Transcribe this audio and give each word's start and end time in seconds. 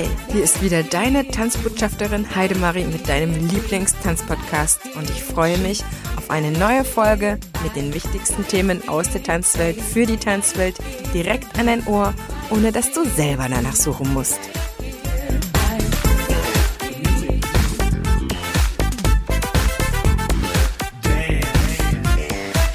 Hi, 0.00 0.08
hier 0.32 0.44
ist 0.44 0.62
wieder 0.62 0.82
deine 0.82 1.28
Tanzbotschafterin 1.28 2.34
Heidemarie 2.34 2.84
mit 2.84 3.06
deinem 3.06 3.34
Lieblingstanzpodcast 3.48 4.80
und 4.96 5.10
ich 5.10 5.22
freue 5.22 5.58
mich 5.58 5.84
auf 6.16 6.30
eine 6.30 6.52
neue 6.52 6.84
Folge 6.84 7.38
mit 7.62 7.76
den 7.76 7.92
wichtigsten 7.92 8.48
Themen 8.48 8.88
aus 8.88 9.10
der 9.10 9.22
Tanzwelt 9.22 9.78
für 9.78 10.06
die 10.06 10.16
Tanzwelt 10.16 10.78
direkt 11.12 11.58
an 11.58 11.66
dein 11.66 11.86
Ohr, 11.86 12.14
ohne 12.48 12.72
dass 12.72 12.92
du 12.92 13.04
selber 13.04 13.46
danach 13.50 13.76
suchen 13.76 14.10
musst. 14.14 14.40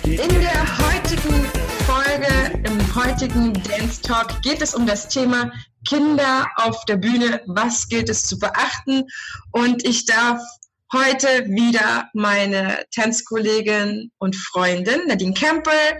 In 0.04 0.30
der 0.30 0.78
heutigen 0.78 1.46
Folge, 1.88 2.60
im 2.66 2.96
heutigen 2.96 3.54
Dance 3.64 4.00
Talk 4.04 4.44
geht 4.44 4.62
es 4.62 4.76
um 4.76 4.86
das 4.86 5.08
Thema 5.08 5.52
Kinder 5.88 6.48
auf 6.58 6.86
der 6.86 6.98
Bühne, 6.98 7.42
was 7.46 7.88
gilt 7.88 8.10
es 8.10 8.24
zu 8.24 8.38
beachten? 8.38 9.04
Und 9.52 9.86
ich 9.86 10.06
darf 10.06 10.42
heute 10.94 11.46
wieder 11.48 12.10
meine 12.14 12.86
Tanzkollegin 12.94 14.12
und 14.18 14.36
Freundin 14.36 15.08
Nadine 15.08 15.34
Campbell 15.34 16.00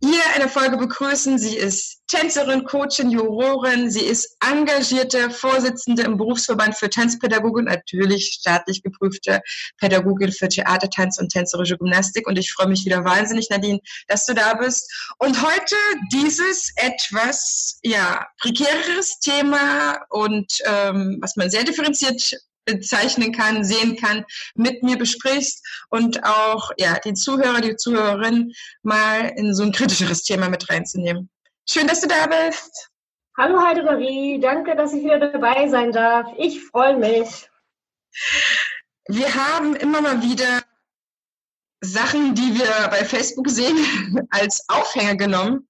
hier 0.00 0.22
eine 0.34 0.48
Folge 0.48 0.76
begrüßen. 0.76 1.38
Sie 1.38 1.56
ist 1.56 2.02
Tänzerin, 2.08 2.64
Coachin, 2.64 3.10
Jurorin. 3.10 3.90
Sie 3.90 4.04
ist 4.04 4.36
engagierte 4.40 5.30
Vorsitzende 5.30 6.02
im 6.02 6.16
Berufsverband 6.16 6.76
für 6.76 6.90
Tanzpädagogik, 6.90 7.64
natürlich 7.64 8.36
staatlich 8.40 8.82
geprüfte 8.82 9.40
Pädagogin 9.78 10.32
für 10.32 10.48
Theater, 10.48 10.88
Tanz 10.90 11.18
und 11.18 11.30
tänzerische 11.30 11.78
Gymnastik. 11.78 12.26
Und 12.26 12.38
ich 12.38 12.52
freue 12.52 12.68
mich 12.68 12.84
wieder 12.84 13.04
wahnsinnig, 13.04 13.48
Nadine, 13.50 13.80
dass 14.08 14.26
du 14.26 14.34
da 14.34 14.54
bist. 14.54 14.90
Und 15.18 15.42
heute 15.42 15.76
dieses 16.12 16.72
etwas 16.76 17.78
ja 17.82 18.26
prekäreres 18.40 19.18
Thema 19.20 19.98
und 20.10 20.52
ähm, 20.66 21.18
was 21.20 21.36
man 21.36 21.50
sehr 21.50 21.64
differenziert 21.64 22.38
bezeichnen 22.66 23.32
kann, 23.32 23.64
sehen 23.64 23.96
kann, 23.96 24.24
mit 24.54 24.82
mir 24.82 24.98
besprichst 24.98 25.64
und 25.88 26.22
auch 26.24 26.70
ja, 26.76 26.98
die 27.04 27.14
Zuhörer, 27.14 27.60
die 27.60 27.76
Zuhörerin 27.76 28.52
mal 28.82 29.32
in 29.36 29.54
so 29.54 29.62
ein 29.62 29.72
kritischeres 29.72 30.24
Thema 30.24 30.50
mit 30.50 30.68
reinzunehmen. 30.68 31.30
Schön, 31.68 31.86
dass 31.86 32.00
du 32.00 32.08
da 32.08 32.26
bist. 32.26 32.90
Hallo 33.38 33.60
Heidemarie, 33.60 34.38
danke, 34.40 34.76
dass 34.76 34.92
ich 34.92 35.04
wieder 35.04 35.18
dabei 35.18 35.68
sein 35.68 35.92
darf. 35.92 36.26
Ich 36.36 36.62
freue 36.64 36.96
mich. 36.96 37.48
Wir 39.08 39.34
haben 39.34 39.76
immer 39.76 40.00
mal 40.00 40.22
wieder 40.22 40.62
Sachen, 41.80 42.34
die 42.34 42.58
wir 42.58 42.88
bei 42.88 43.04
Facebook 43.04 43.48
sehen, 43.48 44.26
als 44.30 44.64
Aufhänger 44.68 45.16
genommen 45.16 45.68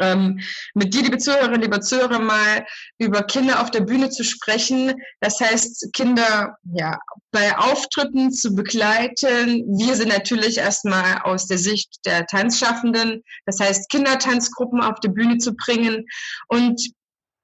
ähm, 0.00 0.40
mit 0.74 0.94
dir, 0.94 1.02
liebe 1.02 1.18
Zuhörerinnen, 1.18 1.62
liebe 1.62 1.80
Zuhörer, 1.80 2.18
mal 2.18 2.66
über 2.98 3.22
Kinder 3.22 3.60
auf 3.60 3.70
der 3.70 3.80
Bühne 3.80 4.10
zu 4.10 4.24
sprechen. 4.24 4.94
Das 5.20 5.40
heißt, 5.40 5.92
Kinder 5.92 6.56
ja, 6.72 6.98
bei 7.30 7.56
Auftritten 7.56 8.32
zu 8.32 8.54
begleiten. 8.54 9.64
Wir 9.78 9.96
sind 9.96 10.08
natürlich 10.08 10.58
erstmal 10.58 11.18
aus 11.22 11.46
der 11.46 11.58
Sicht 11.58 12.04
der 12.04 12.26
Tanzschaffenden. 12.26 13.22
Das 13.46 13.60
heißt, 13.60 13.90
Kindertanzgruppen 13.90 14.80
auf 14.80 15.00
die 15.00 15.08
Bühne 15.08 15.38
zu 15.38 15.54
bringen. 15.54 16.06
Und 16.48 16.80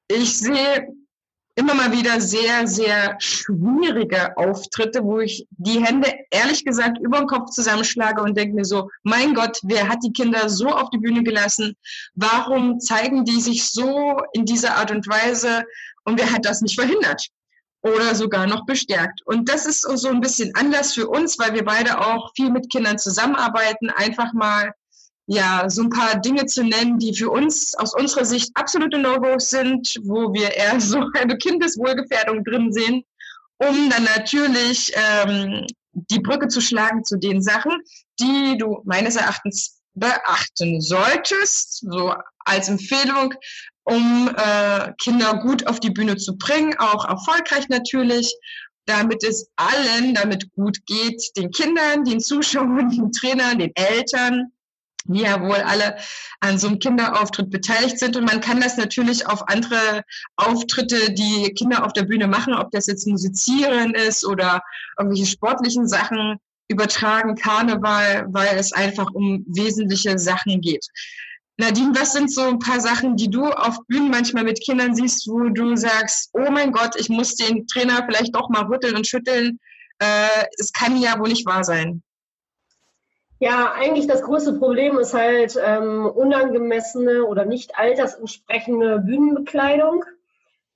ich 0.08 0.38
sehe 0.38 0.86
immer 1.56 1.74
mal 1.74 1.92
wieder 1.92 2.20
sehr, 2.20 2.66
sehr 2.66 3.16
schwierige 3.18 4.36
Auftritte, 4.36 5.04
wo 5.04 5.20
ich 5.20 5.46
die 5.50 5.84
Hände 5.84 6.12
ehrlich 6.30 6.64
gesagt 6.64 6.98
über 6.98 7.18
den 7.18 7.28
Kopf 7.28 7.50
zusammenschlage 7.50 8.22
und 8.22 8.36
denke 8.36 8.56
mir 8.56 8.64
so, 8.64 8.90
mein 9.02 9.34
Gott, 9.34 9.60
wer 9.62 9.88
hat 9.88 9.98
die 10.04 10.12
Kinder 10.12 10.48
so 10.48 10.68
auf 10.68 10.90
die 10.90 10.98
Bühne 10.98 11.22
gelassen? 11.22 11.76
Warum 12.14 12.80
zeigen 12.80 13.24
die 13.24 13.40
sich 13.40 13.70
so 13.70 14.16
in 14.32 14.44
dieser 14.44 14.76
Art 14.76 14.90
und 14.90 15.06
Weise? 15.08 15.64
Und 16.04 16.18
wer 16.18 16.32
hat 16.32 16.44
das 16.44 16.60
nicht 16.60 16.78
verhindert? 16.78 17.28
Oder 17.82 18.14
sogar 18.14 18.46
noch 18.46 18.64
bestärkt. 18.64 19.20
Und 19.26 19.48
das 19.48 19.66
ist 19.66 19.82
so 19.82 20.08
ein 20.08 20.20
bisschen 20.20 20.52
anders 20.54 20.94
für 20.94 21.08
uns, 21.08 21.38
weil 21.38 21.52
wir 21.52 21.64
beide 21.64 22.00
auch 22.00 22.32
viel 22.34 22.50
mit 22.50 22.70
Kindern 22.70 22.98
zusammenarbeiten, 22.98 23.90
einfach 23.90 24.32
mal 24.32 24.72
ja, 25.26 25.68
so 25.70 25.82
ein 25.82 25.90
paar 25.90 26.20
Dinge 26.20 26.46
zu 26.46 26.62
nennen, 26.64 26.98
die 26.98 27.14
für 27.14 27.30
uns 27.30 27.74
aus 27.74 27.94
unserer 27.94 28.24
Sicht 28.24 28.50
absolute 28.54 28.98
No-Gos 28.98 29.50
sind, 29.50 29.94
wo 30.02 30.32
wir 30.32 30.54
eher 30.54 30.80
so 30.80 30.98
eine 31.14 31.36
Kindeswohlgefährdung 31.36 32.44
drin 32.44 32.72
sehen, 32.72 33.04
um 33.58 33.88
dann 33.90 34.04
natürlich 34.04 34.92
ähm, 34.94 35.66
die 35.92 36.20
Brücke 36.20 36.48
zu 36.48 36.60
schlagen 36.60 37.04
zu 37.04 37.16
den 37.16 37.40
Sachen, 37.40 37.72
die 38.20 38.58
du 38.58 38.82
meines 38.84 39.16
Erachtens 39.16 39.80
beachten 39.94 40.80
solltest, 40.80 41.84
so 41.88 42.14
als 42.40 42.68
Empfehlung, 42.68 43.32
um 43.84 44.30
äh, 44.36 44.92
Kinder 45.00 45.38
gut 45.38 45.66
auf 45.66 45.78
die 45.78 45.90
Bühne 45.90 46.16
zu 46.16 46.36
bringen, 46.36 46.74
auch 46.78 47.08
erfolgreich 47.08 47.68
natürlich, 47.68 48.34
damit 48.86 49.22
es 49.24 49.48
allen 49.56 50.14
damit 50.14 50.52
gut 50.52 50.78
geht, 50.86 51.22
den 51.36 51.50
Kindern, 51.50 52.04
den 52.04 52.20
Zuschauern, 52.20 52.90
den 52.90 53.12
Trainern, 53.12 53.58
den 53.58 53.72
Eltern, 53.74 54.52
die 55.04 55.20
ja 55.20 55.40
wohl 55.40 55.56
alle 55.56 55.96
an 56.40 56.58
so 56.58 56.68
einem 56.68 56.78
Kinderauftritt 56.78 57.50
beteiligt 57.50 57.98
sind. 57.98 58.16
Und 58.16 58.24
man 58.24 58.40
kann 58.40 58.60
das 58.60 58.76
natürlich 58.76 59.26
auf 59.26 59.48
andere 59.48 60.02
Auftritte, 60.36 61.12
die 61.12 61.52
Kinder 61.54 61.84
auf 61.84 61.92
der 61.92 62.04
Bühne 62.04 62.26
machen, 62.26 62.54
ob 62.54 62.70
das 62.70 62.86
jetzt 62.86 63.06
Musizieren 63.06 63.94
ist 63.94 64.24
oder 64.24 64.62
irgendwelche 64.98 65.26
sportlichen 65.26 65.88
Sachen 65.88 66.38
übertragen, 66.68 67.36
Karneval, 67.36 68.26
weil 68.28 68.56
es 68.56 68.72
einfach 68.72 69.10
um 69.12 69.44
wesentliche 69.46 70.18
Sachen 70.18 70.60
geht. 70.60 70.86
Nadine, 71.56 71.94
was 71.94 72.12
sind 72.12 72.32
so 72.32 72.40
ein 72.42 72.58
paar 72.58 72.80
Sachen, 72.80 73.16
die 73.16 73.30
du 73.30 73.46
auf 73.46 73.78
Bühnen 73.86 74.10
manchmal 74.10 74.42
mit 74.42 74.60
Kindern 74.60 74.96
siehst, 74.96 75.28
wo 75.28 75.50
du 75.50 75.76
sagst, 75.76 76.30
oh 76.32 76.50
mein 76.50 76.72
Gott, 76.72 76.96
ich 76.98 77.08
muss 77.08 77.36
den 77.36 77.66
Trainer 77.68 78.02
vielleicht 78.06 78.34
doch 78.34 78.48
mal 78.48 78.64
rütteln 78.64 78.96
und 78.96 79.06
schütteln. 79.06 79.60
Äh, 80.00 80.46
es 80.58 80.72
kann 80.72 80.96
ja 80.96 81.18
wohl 81.18 81.28
nicht 81.28 81.46
wahr 81.46 81.62
sein. 81.62 82.02
Ja, 83.40 83.72
eigentlich 83.72 84.06
das 84.06 84.22
größte 84.22 84.54
Problem 84.54 84.96
ist 84.98 85.12
halt 85.12 85.58
ähm, 85.62 86.06
unangemessene 86.06 87.24
oder 87.24 87.44
nicht 87.44 87.76
altersentsprechende 87.76 89.00
Bühnenbekleidung, 89.00 90.04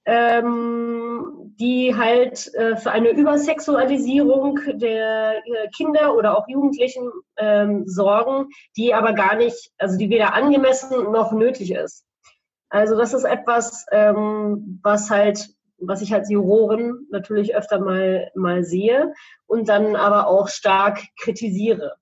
ähm, 0.04 1.54
die 1.60 1.94
halt 1.96 2.52
äh, 2.54 2.76
für 2.76 2.90
eine 2.90 3.10
Übersexualisierung 3.10 4.58
der 4.74 5.36
äh, 5.36 5.68
Kinder 5.76 6.16
oder 6.16 6.36
auch 6.36 6.48
Jugendlichen 6.48 7.10
ähm, 7.36 7.86
sorgen, 7.86 8.48
die 8.76 8.92
aber 8.92 9.12
gar 9.12 9.36
nicht, 9.36 9.70
also 9.78 9.96
die 9.96 10.10
weder 10.10 10.34
angemessen 10.34 11.12
noch 11.12 11.32
nötig 11.32 11.70
ist. 11.72 12.04
Also 12.70 12.96
das 12.96 13.14
ist 13.14 13.24
etwas, 13.24 13.86
ähm, 13.92 14.80
was 14.82 15.10
halt 15.10 15.48
was 15.80 16.02
ich 16.02 16.12
als 16.12 16.28
Jurorin 16.28 17.06
natürlich 17.10 17.54
öfter 17.54 17.78
mal, 17.78 18.32
mal 18.34 18.64
sehe 18.64 19.14
und 19.46 19.68
dann 19.68 19.94
aber 19.94 20.26
auch 20.26 20.48
stark 20.48 21.00
kritisiere 21.16 21.94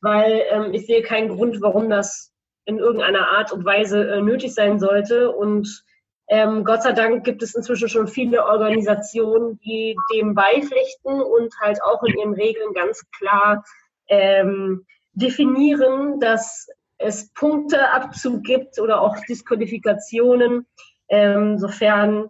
weil 0.00 0.42
ähm, 0.50 0.72
ich 0.72 0.86
sehe 0.86 1.02
keinen 1.02 1.28
Grund, 1.28 1.60
warum 1.60 1.90
das 1.90 2.32
in 2.64 2.78
irgendeiner 2.78 3.28
Art 3.28 3.52
und 3.52 3.64
Weise 3.64 4.08
äh, 4.08 4.22
nötig 4.22 4.54
sein 4.54 4.78
sollte. 4.78 5.30
Und 5.30 5.84
ähm, 6.28 6.64
Gott 6.64 6.82
sei 6.82 6.92
Dank 6.92 7.24
gibt 7.24 7.42
es 7.42 7.54
inzwischen 7.54 7.88
schon 7.88 8.06
viele 8.06 8.44
Organisationen, 8.44 9.58
die 9.60 9.96
dem 10.14 10.34
beipflichten 10.34 11.20
und 11.20 11.52
halt 11.60 11.82
auch 11.82 12.02
in 12.04 12.18
ihren 12.18 12.34
Regeln 12.34 12.72
ganz 12.72 13.04
klar 13.18 13.64
ähm, 14.08 14.86
definieren, 15.14 16.20
dass 16.20 16.68
es 16.98 17.32
Punkteabzug 17.32 18.42
gibt 18.44 18.78
oder 18.78 19.00
auch 19.00 19.16
Disqualifikationen, 19.28 20.66
ähm, 21.08 21.58
sofern 21.58 22.28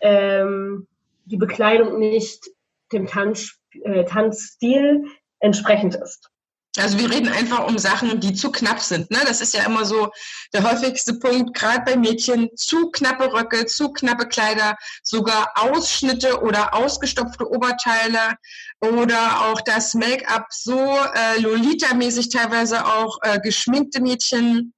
ähm, 0.00 0.88
die 1.26 1.36
Bekleidung 1.36 1.98
nicht 1.98 2.48
dem 2.92 3.06
Tanz, 3.06 3.58
äh, 3.84 4.04
Tanzstil 4.04 5.04
entsprechend 5.38 5.94
ist. 5.94 6.29
Also 6.76 6.98
wir 6.98 7.10
reden 7.10 7.28
einfach 7.28 7.66
um 7.66 7.78
Sachen, 7.78 8.20
die 8.20 8.32
zu 8.32 8.52
knapp 8.52 8.80
sind. 8.80 9.10
Ne? 9.10 9.18
Das 9.26 9.40
ist 9.40 9.54
ja 9.54 9.64
immer 9.64 9.84
so 9.84 10.10
der 10.52 10.62
häufigste 10.62 11.14
Punkt, 11.14 11.52
gerade 11.54 11.82
bei 11.84 11.96
Mädchen. 11.96 12.48
Zu 12.54 12.90
knappe 12.90 13.32
Röcke, 13.32 13.66
zu 13.66 13.92
knappe 13.92 14.28
Kleider, 14.28 14.76
sogar 15.02 15.52
Ausschnitte 15.56 16.42
oder 16.42 16.74
ausgestopfte 16.74 17.48
Oberteile 17.50 18.36
oder 18.80 19.46
auch 19.46 19.60
das 19.62 19.94
Make-up 19.94 20.46
so 20.50 20.78
äh, 20.78 21.40
Lolita-mäßig 21.40 22.28
teilweise 22.28 22.86
auch 22.86 23.18
äh, 23.22 23.40
geschminkte 23.40 24.00
Mädchen 24.00 24.72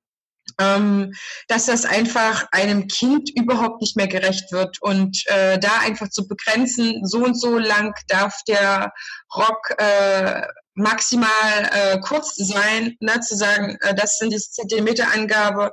ähm, 0.60 1.12
dass 1.48 1.66
das 1.66 1.84
einfach 1.84 2.46
einem 2.50 2.86
Kind 2.88 3.30
überhaupt 3.30 3.80
nicht 3.80 3.96
mehr 3.96 4.08
gerecht 4.08 4.52
wird. 4.52 4.80
Und 4.80 5.24
äh, 5.26 5.58
da 5.58 5.78
einfach 5.80 6.08
zu 6.10 6.26
begrenzen, 6.26 7.06
so 7.06 7.24
und 7.24 7.40
so 7.40 7.58
lang 7.58 7.94
darf 8.08 8.42
der 8.46 8.92
Rock 9.34 9.74
äh, 9.78 10.42
maximal 10.74 11.70
äh, 11.70 11.98
kurz 12.00 12.36
sein, 12.36 12.96
ne, 13.00 13.20
zu 13.20 13.36
sagen, 13.36 13.76
äh, 13.80 13.94
das 13.94 14.18
sind 14.18 14.32
die 14.32 14.38
Zentimeterangabe. 14.38 15.72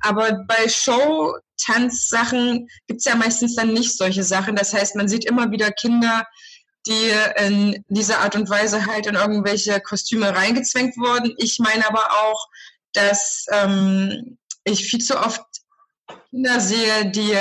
Aber 0.00 0.44
bei 0.46 0.68
Show-Tanzsachen 0.68 2.68
gibt's 2.86 3.04
ja 3.04 3.14
meistens 3.14 3.56
dann 3.56 3.72
nicht 3.72 3.96
solche 3.96 4.22
Sachen. 4.22 4.56
Das 4.56 4.72
heißt, 4.72 4.96
man 4.96 5.08
sieht 5.08 5.24
immer 5.24 5.50
wieder 5.50 5.70
Kinder, 5.70 6.26
die 6.86 7.12
in 7.36 7.84
dieser 7.88 8.20
Art 8.20 8.34
und 8.34 8.48
Weise 8.48 8.86
halt 8.86 9.06
in 9.06 9.14
irgendwelche 9.14 9.78
Kostüme 9.80 10.34
reingezwängt 10.34 10.96
wurden. 10.96 11.34
Ich 11.36 11.58
meine 11.58 11.86
aber 11.86 12.10
auch, 12.10 12.48
dass 12.94 13.44
ähm, 13.52 14.38
ich 14.64 14.86
viel 14.86 15.00
zu 15.00 15.18
oft 15.18 15.42
Kinder 16.30 16.60
sehe, 16.60 17.10
die 17.10 17.36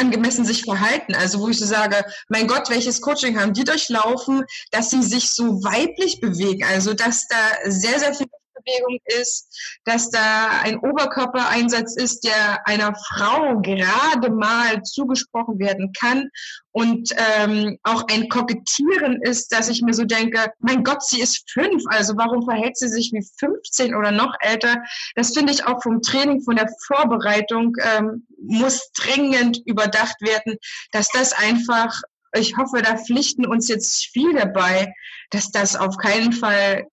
unangemessen 0.00 0.44
sich 0.44 0.64
verhalten. 0.64 1.14
Also 1.14 1.40
wo 1.40 1.48
ich 1.48 1.58
so 1.58 1.66
sage, 1.66 2.04
mein 2.28 2.46
Gott, 2.46 2.70
welches 2.70 3.00
Coaching 3.00 3.38
haben 3.38 3.52
die 3.52 3.64
durchlaufen, 3.64 4.44
dass 4.70 4.90
sie 4.90 5.02
sich 5.02 5.30
so 5.30 5.62
weiblich 5.62 6.20
bewegen. 6.20 6.64
Also 6.64 6.94
dass 6.94 7.28
da 7.28 7.36
sehr, 7.66 7.98
sehr 7.98 8.14
viel 8.14 8.26
Bewegung 8.64 8.98
ist, 9.04 9.78
dass 9.84 10.10
da 10.10 10.60
ein 10.62 10.78
Oberkörpereinsatz 10.78 11.96
ist, 11.96 12.24
der 12.24 12.66
einer 12.66 12.94
Frau 12.94 13.60
gerade 13.60 14.30
mal 14.30 14.82
zugesprochen 14.82 15.58
werden 15.58 15.92
kann 15.92 16.30
und 16.72 17.10
ähm, 17.16 17.78
auch 17.82 18.04
ein 18.10 18.28
Kokettieren 18.28 19.20
ist, 19.22 19.52
dass 19.52 19.68
ich 19.68 19.82
mir 19.82 19.94
so 19.94 20.04
denke, 20.04 20.52
mein 20.58 20.84
Gott, 20.84 21.02
sie 21.02 21.20
ist 21.20 21.50
fünf, 21.50 21.82
also 21.88 22.16
warum 22.16 22.44
verhält 22.44 22.76
sie 22.76 22.88
sich 22.88 23.10
wie 23.12 23.26
15 23.38 23.94
oder 23.94 24.12
noch 24.12 24.34
älter? 24.40 24.76
Das 25.16 25.32
finde 25.32 25.52
ich 25.52 25.66
auch 25.66 25.82
vom 25.82 26.02
Training, 26.02 26.42
von 26.42 26.56
der 26.56 26.68
Vorbereitung 26.86 27.74
ähm, 27.82 28.26
muss 28.40 28.90
dringend 28.92 29.60
überdacht 29.66 30.20
werden, 30.20 30.56
dass 30.92 31.08
das 31.08 31.32
einfach 31.32 32.00
ich 32.32 32.56
hoffe, 32.56 32.82
da 32.82 32.96
pflichten 32.96 33.46
uns 33.46 33.68
jetzt 33.68 34.06
viele 34.06 34.46
bei, 34.46 34.94
dass 35.30 35.50
das 35.50 35.76
auf 35.76 35.96
keinen 35.96 36.32
Fall 36.32 36.86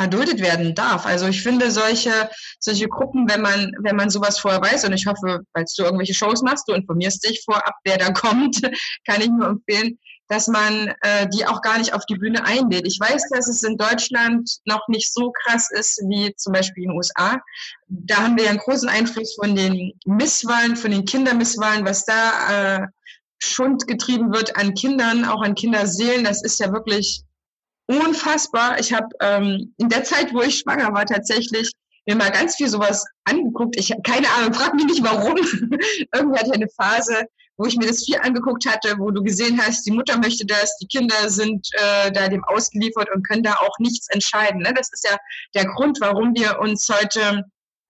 erduldet 0.00 0.40
werden 0.40 0.74
darf. 0.74 1.06
Also 1.06 1.26
ich 1.26 1.42
finde 1.42 1.70
solche, 1.70 2.30
solche 2.58 2.88
Gruppen, 2.88 3.28
wenn 3.28 3.42
man, 3.42 3.72
wenn 3.80 3.96
man 3.96 4.10
sowas 4.10 4.38
vorher 4.38 4.60
weiß, 4.60 4.84
und 4.84 4.92
ich 4.92 5.06
hoffe, 5.06 5.40
falls 5.52 5.74
du 5.74 5.84
irgendwelche 5.84 6.14
Shows 6.14 6.42
machst, 6.42 6.68
du 6.68 6.72
informierst 6.72 7.24
dich 7.24 7.42
vorab, 7.44 7.74
wer 7.84 7.98
da 7.98 8.10
kommt, 8.12 8.60
kann 9.06 9.20
ich 9.20 9.28
nur 9.28 9.48
empfehlen, 9.48 9.98
dass 10.28 10.46
man 10.46 10.94
äh, 11.02 11.28
die 11.34 11.44
auch 11.44 11.60
gar 11.60 11.78
nicht 11.78 11.92
auf 11.92 12.06
die 12.06 12.14
Bühne 12.14 12.44
einlädt. 12.44 12.86
Ich 12.86 12.98
weiß, 13.00 13.30
dass 13.30 13.48
es 13.48 13.64
in 13.64 13.76
Deutschland 13.76 14.48
noch 14.64 14.86
nicht 14.88 15.12
so 15.12 15.32
krass 15.32 15.68
ist 15.72 16.00
wie 16.08 16.32
zum 16.36 16.52
Beispiel 16.52 16.84
in 16.84 16.90
den 16.90 16.96
USA. 16.96 17.40
Da 17.88 18.18
haben 18.18 18.36
wir 18.36 18.44
ja 18.44 18.50
einen 18.50 18.60
großen 18.60 18.88
Einfluss 18.88 19.34
von 19.34 19.56
den 19.56 19.92
Misswahlen, 20.06 20.76
von 20.76 20.92
den 20.92 21.04
Kindermisswahlen, 21.04 21.84
was 21.84 22.04
da 22.04 22.82
äh, 22.82 22.86
Schund 23.42 23.88
getrieben 23.88 24.32
wird 24.32 24.56
an 24.56 24.74
Kindern, 24.74 25.24
auch 25.24 25.42
an 25.42 25.56
Kinderseelen. 25.56 26.24
Das 26.24 26.44
ist 26.44 26.60
ja 26.60 26.72
wirklich 26.72 27.24
unfassbar. 27.90 28.78
Ich 28.78 28.92
habe 28.92 29.08
ähm, 29.20 29.74
in 29.78 29.88
der 29.88 30.04
Zeit, 30.04 30.32
wo 30.32 30.40
ich 30.42 30.58
schwanger 30.58 30.92
war, 30.92 31.06
tatsächlich 31.06 31.72
mir 32.06 32.16
mal 32.16 32.30
ganz 32.30 32.56
viel 32.56 32.68
sowas 32.68 33.04
angeguckt. 33.24 33.76
Ich 33.76 33.92
keine 34.04 34.28
Ahnung, 34.30 34.54
frag 34.54 34.74
mich 34.74 34.86
nicht 34.86 35.02
warum. 35.02 35.36
Irgendwie 36.14 36.38
hatte 36.38 36.48
ich 36.48 36.54
eine 36.54 36.68
Phase, 36.68 37.24
wo 37.56 37.66
ich 37.66 37.76
mir 37.76 37.86
das 37.86 38.04
viel 38.04 38.16
angeguckt 38.16 38.66
hatte, 38.66 38.98
wo 38.98 39.10
du 39.10 39.22
gesehen 39.22 39.60
hast, 39.60 39.84
die 39.86 39.90
Mutter 39.90 40.18
möchte 40.18 40.46
das, 40.46 40.76
die 40.78 40.86
Kinder 40.86 41.28
sind 41.28 41.68
äh, 41.72 42.10
da 42.10 42.28
dem 42.28 42.42
ausgeliefert 42.44 43.10
und 43.14 43.26
können 43.28 43.42
da 43.42 43.54
auch 43.54 43.78
nichts 43.78 44.08
entscheiden. 44.08 44.62
Ne? 44.62 44.72
Das 44.74 44.90
ist 44.92 45.06
ja 45.08 45.16
der 45.54 45.66
Grund, 45.66 46.00
warum 46.00 46.34
wir 46.34 46.58
uns 46.58 46.88
heute 46.88 47.44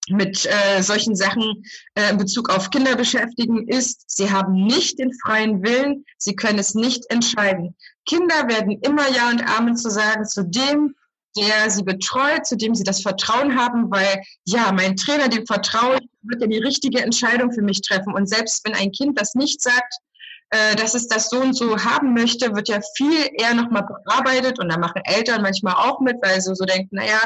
mit 0.08 0.44
äh, 0.46 0.82
solchen 0.82 1.14
Sachen 1.14 1.62
äh, 1.94 2.10
in 2.10 2.16
Bezug 2.16 2.50
auf 2.50 2.70
Kinder 2.70 2.96
beschäftigen, 2.96 3.68
ist, 3.68 4.04
sie 4.08 4.30
haben 4.30 4.54
nicht 4.66 4.98
den 4.98 5.12
freien 5.22 5.62
Willen, 5.62 6.04
sie 6.18 6.34
können 6.34 6.58
es 6.58 6.74
nicht 6.74 7.08
entscheiden. 7.10 7.76
Kinder 8.10 8.48
werden 8.48 8.80
immer 8.82 9.08
Ja 9.08 9.30
und 9.30 9.40
Amen 9.48 9.76
zu 9.76 9.88
sagen 9.88 10.24
zu 10.24 10.44
dem, 10.44 10.96
der 11.36 11.70
sie 11.70 11.84
betreut, 11.84 12.44
zu 12.44 12.56
dem 12.56 12.74
sie 12.74 12.82
das 12.82 13.02
Vertrauen 13.02 13.56
haben, 13.56 13.88
weil 13.88 14.20
ja, 14.44 14.72
mein 14.72 14.96
Trainer, 14.96 15.28
dem 15.28 15.46
vertraue 15.46 16.00
wird 16.22 16.42
ja 16.42 16.48
die 16.48 16.58
richtige 16.58 17.02
Entscheidung 17.02 17.52
für 17.52 17.62
mich 17.62 17.82
treffen. 17.82 18.12
Und 18.12 18.28
selbst 18.28 18.66
wenn 18.66 18.74
ein 18.74 18.90
Kind 18.90 19.20
das 19.20 19.36
nicht 19.36 19.62
sagt, 19.62 19.94
äh, 20.50 20.74
dass 20.76 20.94
es 20.94 21.06
das 21.06 21.30
so 21.30 21.40
und 21.40 21.54
so 21.54 21.76
haben 21.84 22.12
möchte, 22.12 22.54
wird 22.54 22.68
ja 22.68 22.80
viel 22.96 23.28
eher 23.34 23.54
nochmal 23.54 23.84
bearbeitet 23.84 24.58
und 24.58 24.70
da 24.70 24.78
machen 24.78 25.02
Eltern 25.04 25.42
manchmal 25.42 25.74
auch 25.74 26.00
mit, 26.00 26.16
weil 26.22 26.40
sie 26.40 26.54
so 26.54 26.64
denken, 26.64 26.96
naja, 26.96 27.20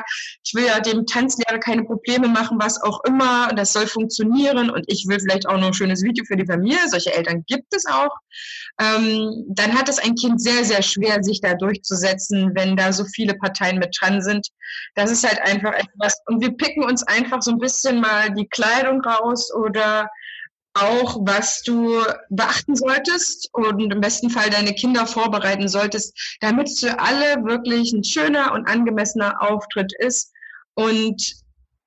ich 0.45 0.55
will 0.55 0.67
ja 0.67 0.81
dem 0.81 1.07
Tanzlehrer 1.07 1.59
keine 1.59 1.85
Probleme 1.85 2.29
machen, 2.29 2.59
was 2.61 2.83
auch 2.83 3.03
immer, 3.05 3.49
und 3.51 3.59
das 3.59 3.73
soll 3.73 3.87
funktionieren 3.87 4.71
und 4.71 4.85
ich 4.89 5.07
will 5.09 5.19
vielleicht 5.21 5.49
auch 5.49 5.57
noch 5.59 5.69
ein 5.69 5.75
schönes 5.75 6.03
Video 6.03 6.25
für 6.27 6.37
die 6.37 6.47
Familie. 6.47 6.79
Solche 6.89 7.15
Eltern 7.15 7.45
gibt 7.47 7.75
es 7.75 7.87
auch. 7.87 8.15
Ähm, 8.81 9.45
dann 9.49 9.73
hat 9.73 9.89
es 9.89 9.99
ein 9.99 10.15
Kind 10.17 10.43
sehr, 10.43 10.65
sehr 10.65 10.83
schwer, 10.83 11.23
sich 11.23 11.41
da 11.41 11.55
durchzusetzen, 11.55 12.51
wenn 12.55 12.77
da 12.77 12.93
so 12.93 13.05
viele 13.05 13.35
Parteien 13.35 13.79
mit 13.79 13.97
dran 13.99 14.21
sind. 14.21 14.49
Das 14.95 15.11
ist 15.11 15.27
halt 15.27 15.41
einfach 15.41 15.73
etwas, 15.73 16.21
und 16.27 16.43
wir 16.43 16.53
picken 16.57 16.85
uns 16.85 17.03
einfach 17.05 17.41
so 17.41 17.53
ein 17.53 17.59
bisschen 17.59 18.01
mal 18.01 18.31
die 18.35 18.49
Kleidung 18.49 19.01
raus 19.01 19.53
oder 19.55 20.11
auch, 20.75 21.19
was 21.21 21.63
du 21.63 22.03
beachten 22.31 22.75
solltest 22.77 23.49
und 23.53 23.81
im 23.81 24.01
besten 24.01 24.31
Fall 24.31 24.51
deine 24.51 24.75
Kinder 24.75 25.07
vorbereiten 25.07 25.69
solltest, 25.69 26.37
damit 26.41 26.69
es 26.69 26.81
für 26.81 26.99
alle 26.99 27.45
wirklich 27.45 27.93
ein 27.93 28.05
schöner 28.05 28.53
und 28.53 28.67
angemessener 28.67 29.41
Auftritt 29.41 29.93
ist. 29.99 30.33
Und 30.75 31.35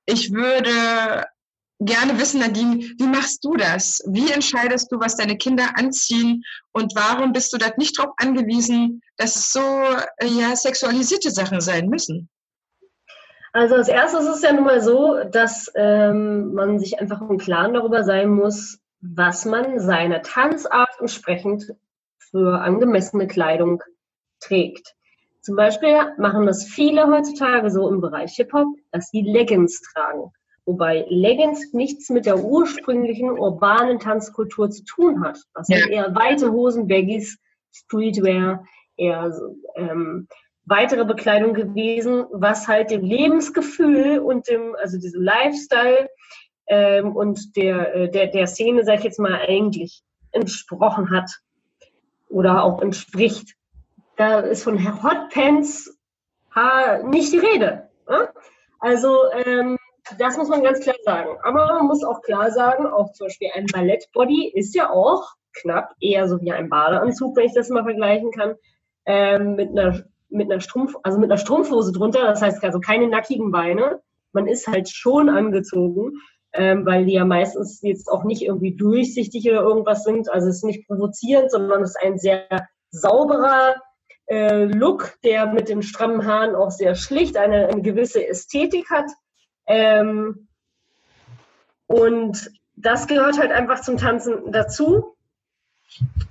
ich 0.06 0.32
würde 0.32 1.26
gerne 1.80 2.18
wissen, 2.18 2.40
Nadine, 2.40 2.78
wie 2.98 3.08
machst 3.08 3.44
du 3.44 3.56
das? 3.56 4.02
Wie 4.08 4.32
entscheidest 4.32 4.92
du, 4.92 5.00
was 5.00 5.18
deine 5.18 5.38
Kinder 5.38 5.78
anziehen 5.78 6.44
und 6.72 6.96
warum 6.96 7.34
bist 7.34 7.54
du 7.54 7.58
da 7.58 7.72
nicht 7.78 8.00
darauf 8.00 8.14
angewiesen, 8.18 9.02
dass 9.18 9.36
es 9.36 9.52
so 9.52 9.84
äh, 10.18 10.28
ja, 10.28 10.56
sexualisierte 10.56 11.30
Sachen 11.30 11.62
sein 11.62 11.90
müssen? 11.90 12.30
Also 13.58 13.74
als 13.74 13.88
erstes 13.88 14.28
ist 14.28 14.36
es 14.36 14.42
ja 14.44 14.54
nun 14.54 14.66
mal 14.66 14.82
so, 14.82 15.18
dass 15.32 15.72
ähm, 15.74 16.54
man 16.54 16.78
sich 16.78 17.00
einfach 17.00 17.28
im 17.28 17.40
Klaren 17.40 17.74
darüber 17.74 18.04
sein 18.04 18.30
muss, 18.30 18.80
was 19.02 19.46
man 19.46 19.80
seiner 19.80 20.22
Tanzart 20.22 20.92
entsprechend 21.00 21.74
für 22.20 22.62
angemessene 22.62 23.26
Kleidung 23.26 23.82
trägt. 24.40 24.94
Zum 25.42 25.56
Beispiel 25.56 25.98
machen 26.20 26.46
das 26.46 26.66
viele 26.66 27.08
heutzutage 27.08 27.72
so 27.72 27.90
im 27.90 28.00
Bereich 28.00 28.36
Hip-Hop, 28.36 28.68
dass 28.92 29.10
sie 29.10 29.24
Leggings 29.24 29.82
tragen. 29.82 30.32
Wobei 30.66 31.08
Leggings 31.10 31.74
nichts 31.74 32.12
mit 32.12 32.28
der 32.28 32.38
ursprünglichen 32.38 33.32
urbanen 33.32 33.98
Tanzkultur 33.98 34.70
zu 34.70 34.84
tun 34.84 35.24
hat. 35.24 35.40
Das 35.56 35.66
sind 35.66 35.88
eher 35.90 36.14
weite 36.14 36.52
Hosen, 36.52 36.88
Baggies, 36.88 37.40
Streetwear, 37.72 38.64
eher 38.98 39.32
so, 39.32 39.56
ähm, 39.78 40.28
weitere 40.68 41.06
Bekleidung 41.06 41.54
gewesen, 41.54 42.26
was 42.32 42.68
halt 42.68 42.92
dem 42.92 43.04
Lebensgefühl 43.04 44.20
und 44.20 44.48
dem, 44.48 44.76
also 44.76 45.00
diesem 45.00 45.22
Lifestyle 45.22 46.10
ähm, 46.68 47.16
und 47.16 47.56
der, 47.56 47.96
äh, 47.96 48.10
der, 48.12 48.28
der 48.28 48.48
Szene, 48.48 48.84
sag 48.84 49.00
ich 49.00 49.06
jetzt 49.06 49.20
mal, 49.20 49.34
eigentlich 49.34 50.04
entsprochen 50.32 51.10
hat 51.10 51.32
oder 52.30 52.64
auch 52.64 52.82
entspricht. 52.82 53.56
Da 54.18 54.40
ist 54.40 54.64
von 54.64 55.04
Hotpants 55.04 55.98
nicht 57.06 57.32
die 57.32 57.38
Rede. 57.38 57.90
Ne? 58.10 58.30
Also 58.80 59.16
ähm, 59.46 59.78
das 60.18 60.38
muss 60.38 60.50
man 60.50 60.64
ganz 60.64 60.80
klar 60.80 60.96
sagen. 61.04 61.38
Aber 61.44 61.66
man 61.74 61.88
muss 61.88 62.04
auch 62.04 62.22
klar 62.22 62.52
sagen, 62.52 62.88
auch 62.88 63.12
zum 63.14 63.28
Beispiel 63.28 63.50
ein 63.54 63.68
Ballettbody 63.68 64.52
ist 64.54 64.76
ja 64.76 64.90
auch 64.90 65.24
knapp 65.62 65.94
eher 66.00 66.28
so 66.28 66.42
wie 66.42 66.52
ein 66.52 66.70
Badeanzug, 66.70 67.36
wenn 67.36 67.46
ich 67.46 67.54
das 67.54 67.70
mal 67.70 67.84
vergleichen 67.84 68.32
kann, 68.32 68.56
ähm, 69.06 69.56
mit 69.56 69.70
einer 69.70 70.04
mit 70.30 70.52
einer 70.52 70.62
Strumpf, 70.62 70.96
also 71.04 71.20
mit 71.20 71.32
einer 71.32 71.38
Strumpfhose 71.38 71.92
drunter, 71.92 72.24
das 72.24 72.42
heißt 72.42 72.64
also 72.64 72.80
keine 72.80 73.08
nackigen 73.08 73.52
Beine. 73.52 74.02
Man 74.34 74.48
ist 74.48 74.68
halt 74.68 74.90
schon 74.90 75.30
angezogen, 75.30 76.14
ähm, 76.54 76.86
weil 76.86 77.06
die 77.06 77.14
ja 77.14 77.26
meistens 77.26 77.82
jetzt 77.82 78.10
auch 78.10 78.24
nicht 78.24 78.42
irgendwie 78.42 78.76
durchsichtig 78.76 79.50
oder 79.50 79.62
irgendwas 79.62 80.04
sind. 80.04 80.30
Also 80.30 80.48
es 80.48 80.58
ist 80.58 80.64
nicht 80.64 80.88
provozierend, 80.88 81.52
sondern 81.52 81.82
es 81.82 81.92
ist 81.92 82.04
ein 82.04 82.18
sehr 82.18 82.46
sauberer 82.92 83.76
äh, 84.28 84.66
Look, 84.66 85.18
der 85.24 85.48
mit 85.48 85.70
den 85.70 85.82
strammen 85.82 86.26
Haaren 86.26 86.56
auch 86.56 86.72
sehr 86.72 86.96
schlicht 86.96 87.38
eine, 87.38 87.68
eine 87.68 87.82
gewisse 87.82 88.26
Ästhetik 88.28 88.90
hat. 88.90 89.10
Ähm, 89.66 90.48
und 91.88 92.52
das 92.76 93.08
gehört 93.08 93.40
halt 93.40 93.52
einfach 93.52 93.82
zum 93.82 93.98
Tanzen 93.98 94.52
dazu. 94.52 95.16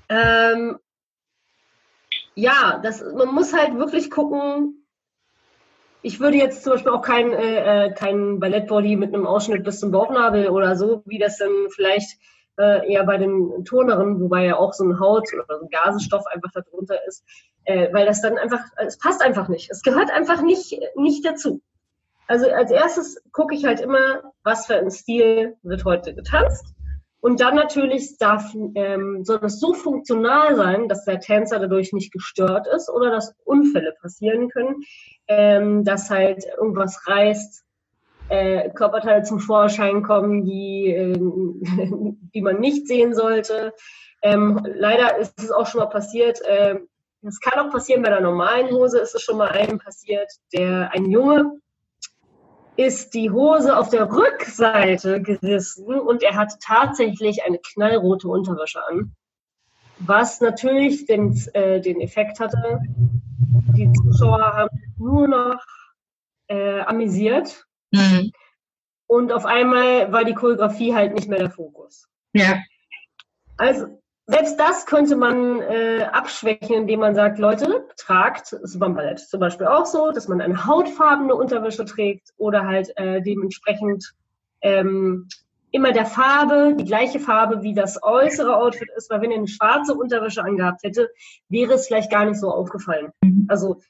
Ähm, 0.09 0.79
ja, 2.37 2.79
das, 2.83 3.03
man 3.03 3.35
muss 3.35 3.53
halt 3.53 3.77
wirklich 3.77 4.11
gucken. 4.11 4.87
Ich 6.03 6.21
würde 6.21 6.37
jetzt 6.37 6.63
zum 6.63 6.75
Beispiel 6.75 6.93
auch 6.93 7.03
kein, 7.03 7.33
äh, 7.33 7.87
äh, 7.87 7.95
kein 7.95 8.39
Ballettbody 8.39 8.95
mit 8.95 9.13
einem 9.13 9.27
Ausschnitt 9.27 9.65
bis 9.65 9.81
zum 9.81 9.91
Bauchnabel 9.91 10.51
oder 10.51 10.77
so, 10.77 11.03
wie 11.07 11.19
das 11.19 11.39
dann 11.39 11.51
vielleicht 11.71 12.21
äh, 12.59 12.93
eher 12.93 13.05
bei 13.05 13.17
den 13.17 13.65
Turnerinnen, 13.65 14.21
wobei 14.21 14.45
ja 14.45 14.57
auch 14.57 14.73
so 14.75 14.85
ein 14.85 15.01
Haut 15.01 15.33
oder 15.33 15.59
so 15.59 15.65
ein 15.65 15.71
Gasenstoff 15.71 16.27
einfach 16.27 16.53
darunter 16.53 16.99
ist, 17.07 17.25
äh, 17.65 17.93
weil 17.93 18.07
das 18.07 18.21
dann 18.21 18.39
einfach, 18.39 18.61
es 18.77 18.99
passt 18.99 19.23
einfach 19.23 19.49
nicht. 19.49 19.71
Es 19.71 19.83
gehört 19.83 20.11
einfach 20.11 20.43
nicht, 20.43 20.79
nicht 20.95 21.25
dazu. 21.25 21.63
Also 22.29 22.51
als 22.51 22.71
erstes 22.71 23.23
gucke 23.33 23.55
ich 23.55 23.65
halt 23.65 23.81
immer, 23.81 24.33
was 24.45 24.67
für 24.67 24.77
ein 24.77 24.91
Stil 24.91 25.57
wird 25.63 25.85
heute 25.85 26.15
getanzt 26.15 26.77
und 27.27 27.41
dann 27.41 27.57
natürlich 27.57 28.19
darf, 28.19 28.55
ähm, 28.55 29.25
soll 29.25 29.41
es 29.43 29.59
so 29.59 29.75
funktional 29.75 30.55
sein, 30.55 30.87
dass 30.87 31.05
der 31.05 31.19
Tänzer 31.19 31.59
dadurch 31.59 31.93
nicht 31.93 32.13
gestört 32.13 32.69
ist 32.69 32.89
oder 32.89 33.11
dass 33.11 33.35
Unfälle 33.43 33.95
passieren 34.01 34.49
können, 34.49 34.77
ähm, 35.27 35.83
dass 35.83 36.09
halt 36.09 36.45
irgendwas 36.57 37.09
reißt, 37.09 37.65
äh, 38.29 38.71
Körperteile 38.71 39.25
zum 39.25 39.41
Vorschein 39.41 40.05
kommen, 40.05 40.45
die, 40.45 40.87
äh, 40.87 41.19
die 42.33 42.43
man 42.43 42.61
nicht 42.61 42.87
sehen 42.87 43.13
sollte. 43.13 43.75
Ähm, 44.23 44.65
leider 44.65 45.19
ist 45.19 45.35
es 45.43 45.51
auch 45.51 45.67
schon 45.67 45.81
mal 45.81 45.87
passiert, 45.87 46.41
äh, 46.43 46.77
es 47.23 47.41
kann 47.41 47.59
auch 47.59 47.73
passieren, 47.73 48.03
bei 48.03 48.11
der 48.11 48.21
normalen 48.21 48.71
Hose 48.71 49.01
ist 49.01 49.17
es 49.17 49.23
schon 49.23 49.39
mal 49.39 49.49
einem 49.49 49.81
passiert, 49.81 50.31
der 50.53 50.93
ein 50.93 51.11
Junge 51.11 51.59
ist 52.77 53.15
die 53.15 53.31
Hose 53.31 53.77
auf 53.77 53.91
der 53.91 54.11
Rückseite 54.11 55.23
gerissen 55.23 55.99
und 56.01 56.23
er 56.23 56.37
hat 56.37 56.53
tatsächlich 56.61 57.45
eine 57.45 57.59
knallrote 57.59 58.29
Unterwäsche 58.29 58.85
an. 58.87 59.15
Was 59.99 60.41
natürlich 60.41 61.07
den, 61.07 61.35
äh, 61.55 61.81
den 61.81 62.01
Effekt 62.01 62.39
hatte, 62.39 62.81
die 63.75 63.91
Zuschauer 63.93 64.55
haben 64.55 64.83
nur 64.99 65.27
noch 65.27 65.65
äh, 66.49 66.81
amüsiert. 66.81 67.67
Mhm. 67.93 68.33
Und 69.07 69.33
auf 69.33 69.47
einmal 69.47 70.13
war 70.13 70.25
die 70.25 70.35
Choreografie 70.35 70.95
halt 70.95 71.15
nicht 71.15 71.29
mehr 71.29 71.39
der 71.39 71.51
Fokus. 71.51 72.09
Ja. 72.33 72.63
Also 73.57 74.03
selbst 74.29 74.59
das 74.59 74.87
könnte 74.87 75.15
man 75.15 75.61
äh, 75.61 76.03
abschwächen, 76.13 76.75
indem 76.75 77.01
man 77.01 77.15
sagt, 77.15 77.39
Leute, 77.39 77.87
tragt, 77.97 78.53
das 78.53 78.63
ist 78.63 78.79
beim 78.79 78.95
Ballett 78.95 79.21
zum 79.21 79.39
Beispiel 79.39 79.69
auch 79.69 79.87
so, 79.87 80.11
dass 80.11 80.27
man 80.27 80.41
eine 80.41 80.67
hautfarbene 80.67 81.35
Unterwäsche 81.35 81.85
trägt 81.85 82.31
oder 82.37 82.67
halt 82.67 82.93
äh, 82.97 83.23
dementsprechend 83.23 84.15
ähm, 84.63 85.29
immer 85.71 85.93
der 85.93 86.07
Farbe, 86.07 86.75
die 86.77 86.85
gleiche 86.85 87.21
Farbe 87.21 87.63
wie 87.63 87.75
das 87.75 88.03
äußere 88.03 88.57
Outfit 88.57 88.89
ist, 88.97 89.11
weil 89.11 89.21
wenn 89.21 89.31
ihr 89.31 89.39
eine 89.39 89.49
schwarze 89.49 89.95
Unterwäsche 89.95 90.43
angehabt 90.43 90.83
hätte, 90.83 91.09
wäre 91.49 91.75
es 91.75 91.87
vielleicht 91.87 92.11
gar 92.11 92.25
nicht 92.25 92.41
so 92.41 92.51
aufgefallen. 92.51 93.13
Mhm. 93.23 93.47
Also 93.49 93.81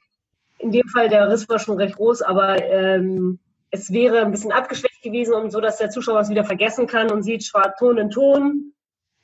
in 0.58 0.70
dem 0.70 0.88
Fall, 0.88 1.08
der 1.08 1.30
Riss 1.30 1.48
war 1.48 1.58
schon 1.58 1.78
recht 1.78 1.96
groß, 1.96 2.20
aber 2.22 2.62
ähm, 2.62 3.38
es 3.70 3.90
wäre 3.90 4.20
ein 4.20 4.32
bisschen 4.32 4.52
abgeschwächt 4.52 5.02
gewesen 5.02 5.34
und 5.34 5.50
so, 5.50 5.60
dass 5.60 5.78
der 5.78 5.90
Zuschauer 5.90 6.20
es 6.20 6.28
wieder 6.28 6.44
vergessen 6.44 6.86
kann 6.86 7.10
und 7.10 7.22
sieht 7.22 7.44
schwarz 7.44 7.78
Ton 7.78 7.96
in 7.98 8.10
Ton 8.10 8.72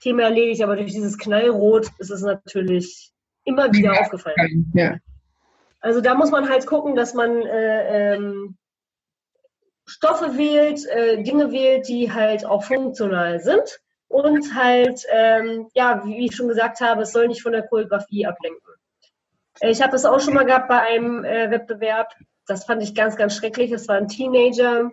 Thema 0.02 0.24
erledigt, 0.24 0.62
aber 0.62 0.76
durch 0.76 0.92
dieses 0.92 1.16
Knallrot 1.16 1.86
ist 1.98 2.10
es 2.10 2.22
natürlich 2.22 3.12
immer 3.44 3.72
wieder 3.72 4.00
aufgefallen. 4.00 4.70
Ja. 4.74 4.96
Also 5.80 6.00
da 6.00 6.14
muss 6.14 6.30
man 6.30 6.48
halt 6.48 6.66
gucken, 6.66 6.94
dass 6.94 7.14
man 7.14 7.42
äh, 7.42 8.14
ähm, 8.14 8.56
Stoffe 9.84 10.36
wählt, 10.38 10.86
äh, 10.86 11.22
Dinge 11.22 11.50
wählt, 11.50 11.88
die 11.88 12.12
halt 12.12 12.44
auch 12.44 12.64
funktional 12.64 13.40
sind 13.40 13.80
und 14.08 14.54
halt, 14.54 15.04
ähm, 15.10 15.68
ja, 15.74 16.02
wie 16.04 16.26
ich 16.26 16.36
schon 16.36 16.48
gesagt 16.48 16.80
habe, 16.80 17.02
es 17.02 17.12
soll 17.12 17.28
nicht 17.28 17.42
von 17.42 17.52
der 17.52 17.66
Choreografie 17.66 18.26
ablenken. 18.26 18.60
Ich 19.60 19.82
habe 19.82 19.92
das 19.92 20.04
auch 20.04 20.20
schon 20.20 20.34
mal 20.34 20.44
gehabt 20.44 20.68
bei 20.68 20.80
einem 20.80 21.24
äh, 21.24 21.50
Wettbewerb. 21.50 22.14
Das 22.46 22.64
fand 22.64 22.82
ich 22.82 22.94
ganz, 22.94 23.16
ganz 23.16 23.36
schrecklich. 23.36 23.70
Es 23.70 23.88
war 23.88 23.96
ein 23.96 24.08
Teenager, 24.08 24.90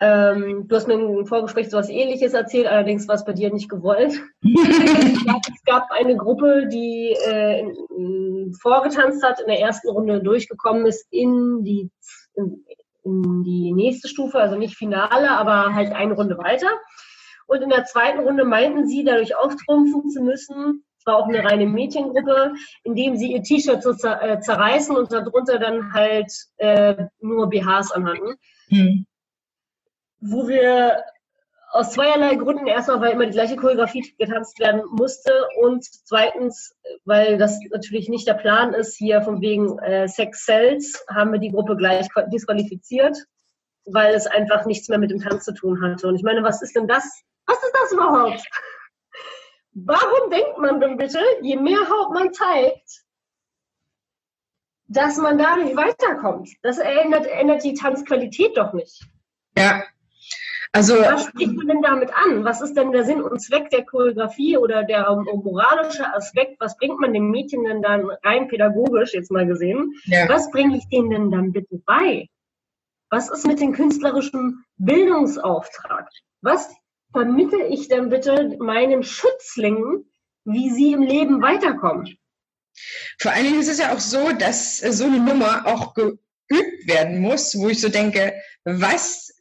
ähm, 0.00 0.68
du 0.68 0.76
hast 0.76 0.86
mir 0.86 0.94
im 0.94 1.26
Vorgespräch 1.26 1.70
so 1.70 1.76
etwas 1.76 1.90
ähnliches 1.90 2.32
erzählt, 2.32 2.68
allerdings 2.68 3.08
war 3.08 3.16
es 3.16 3.24
bei 3.24 3.32
dir 3.32 3.52
nicht 3.52 3.68
gewollt. 3.68 4.12
es 4.42 5.64
gab 5.64 5.90
eine 5.90 6.16
Gruppe, 6.16 6.68
die 6.68 7.16
äh, 7.26 7.60
in, 7.60 7.76
in, 7.96 8.54
vorgetanzt 8.60 9.24
hat, 9.24 9.40
in 9.40 9.48
der 9.48 9.60
ersten 9.60 9.88
Runde 9.88 10.22
durchgekommen 10.22 10.86
ist 10.86 11.06
in 11.10 11.64
die, 11.64 11.90
in, 12.34 12.64
in 13.02 13.42
die 13.42 13.72
nächste 13.72 14.06
Stufe, 14.06 14.38
also 14.38 14.56
nicht 14.56 14.76
Finale, 14.76 15.30
aber 15.30 15.74
halt 15.74 15.92
eine 15.92 16.14
Runde 16.14 16.38
weiter. 16.38 16.68
Und 17.48 17.62
in 17.62 17.70
der 17.70 17.84
zweiten 17.84 18.20
Runde 18.20 18.44
meinten 18.44 18.86
sie, 18.86 19.02
dadurch 19.02 19.34
auftrumpfen 19.34 20.10
zu 20.10 20.22
müssen, 20.22 20.84
es 20.96 21.06
war 21.06 21.16
auch 21.16 21.26
eine 21.26 21.42
reine 21.42 21.66
Mädchengruppe, 21.66 22.52
indem 22.84 23.16
sie 23.16 23.32
ihr 23.32 23.42
T-Shirt 23.42 23.82
so 23.82 23.90
äh, 24.06 24.38
zerreißen 24.38 24.94
und 24.94 25.10
darunter 25.10 25.58
dann 25.58 25.92
halt 25.92 26.32
äh, 26.58 27.06
nur 27.20 27.48
BHs 27.48 27.90
anhatten. 27.90 28.34
Hm 28.68 29.06
wo 30.20 30.48
wir 30.48 31.02
aus 31.70 31.92
zweierlei 31.92 32.34
Gründen, 32.36 32.66
erstmal, 32.66 33.00
weil 33.00 33.12
immer 33.12 33.26
die 33.26 33.32
gleiche 33.32 33.56
Choreografie 33.56 34.14
getanzt 34.18 34.58
werden 34.58 34.82
musste 34.90 35.32
und 35.60 35.84
zweitens, 35.84 36.74
weil 37.04 37.36
das 37.36 37.58
natürlich 37.70 38.08
nicht 38.08 38.26
der 38.26 38.34
Plan 38.34 38.72
ist, 38.72 38.96
hier 38.96 39.20
von 39.22 39.40
wegen 39.40 39.78
äh, 39.80 40.08
Sex 40.08 40.44
Cells, 40.44 41.04
haben 41.10 41.32
wir 41.32 41.38
die 41.38 41.50
Gruppe 41.50 41.76
gleich 41.76 42.08
disqualifiziert, 42.32 43.16
weil 43.84 44.14
es 44.14 44.26
einfach 44.26 44.64
nichts 44.64 44.88
mehr 44.88 44.98
mit 44.98 45.10
dem 45.10 45.20
Tanz 45.20 45.44
zu 45.44 45.52
tun 45.52 45.82
hatte. 45.82 46.08
Und 46.08 46.16
ich 46.16 46.22
meine, 46.22 46.42
was 46.42 46.62
ist 46.62 46.74
denn 46.74 46.88
das? 46.88 47.04
Was 47.46 47.62
ist 47.62 47.74
das 47.74 47.92
überhaupt? 47.92 48.42
Warum 49.72 50.30
denkt 50.30 50.58
man 50.58 50.80
denn 50.80 50.96
bitte, 50.96 51.20
je 51.42 51.56
mehr 51.56 51.88
Haut 51.88 52.12
man 52.12 52.32
zeigt, 52.32 53.04
dass 54.86 55.18
man 55.18 55.36
dadurch 55.38 55.76
weiterkommt? 55.76 56.50
Das 56.62 56.78
ändert, 56.78 57.26
ändert 57.26 57.62
die 57.62 57.74
Tanzqualität 57.74 58.56
doch 58.56 58.72
nicht. 58.72 59.04
Ja, 59.56 59.82
also, 60.72 60.94
was 60.94 61.24
spricht 61.24 61.56
man 61.56 61.68
denn 61.68 61.82
damit 61.82 62.10
an? 62.14 62.44
Was 62.44 62.60
ist 62.60 62.74
denn 62.74 62.92
der 62.92 63.04
Sinn 63.04 63.22
und 63.22 63.40
Zweck 63.40 63.70
der 63.70 63.84
Choreografie 63.84 64.56
oder 64.58 64.84
der 64.84 65.10
um, 65.10 65.24
moralische 65.42 66.12
Aspekt? 66.14 66.60
Was 66.60 66.76
bringt 66.76 67.00
man 67.00 67.12
dem 67.14 67.30
Mädchen 67.30 67.64
denn 67.64 67.82
dann 67.82 68.10
rein 68.22 68.48
pädagogisch 68.48 69.14
jetzt 69.14 69.30
mal 69.30 69.46
gesehen? 69.46 69.94
Ja. 70.04 70.28
Was 70.28 70.50
bringe 70.50 70.76
ich 70.76 70.86
denen 70.88 71.10
denn 71.10 71.30
dann 71.30 71.52
bitte 71.52 71.80
bei? 71.86 72.28
Was 73.10 73.30
ist 73.30 73.46
mit 73.46 73.60
dem 73.60 73.72
künstlerischen 73.72 74.64
Bildungsauftrag? 74.76 76.08
Was 76.42 76.68
vermittle 77.12 77.66
ich 77.68 77.88
denn 77.88 78.10
bitte 78.10 78.56
meinen 78.58 79.02
Schützlingen, 79.02 80.10
wie 80.44 80.70
sie 80.70 80.92
im 80.92 81.02
Leben 81.02 81.40
weiterkommen? 81.40 82.18
Vor 83.18 83.32
allen 83.32 83.44
Dingen 83.44 83.60
ist 83.60 83.70
es 83.70 83.78
ja 83.78 83.92
auch 83.92 84.00
so, 84.00 84.32
dass 84.32 84.78
so 84.78 85.04
eine 85.04 85.18
Nummer 85.18 85.66
auch 85.66 85.94
geübt 85.94 86.86
werden 86.86 87.20
muss, 87.20 87.58
wo 87.58 87.68
ich 87.68 87.80
so 87.80 87.88
denke, 87.88 88.34
was 88.64 89.32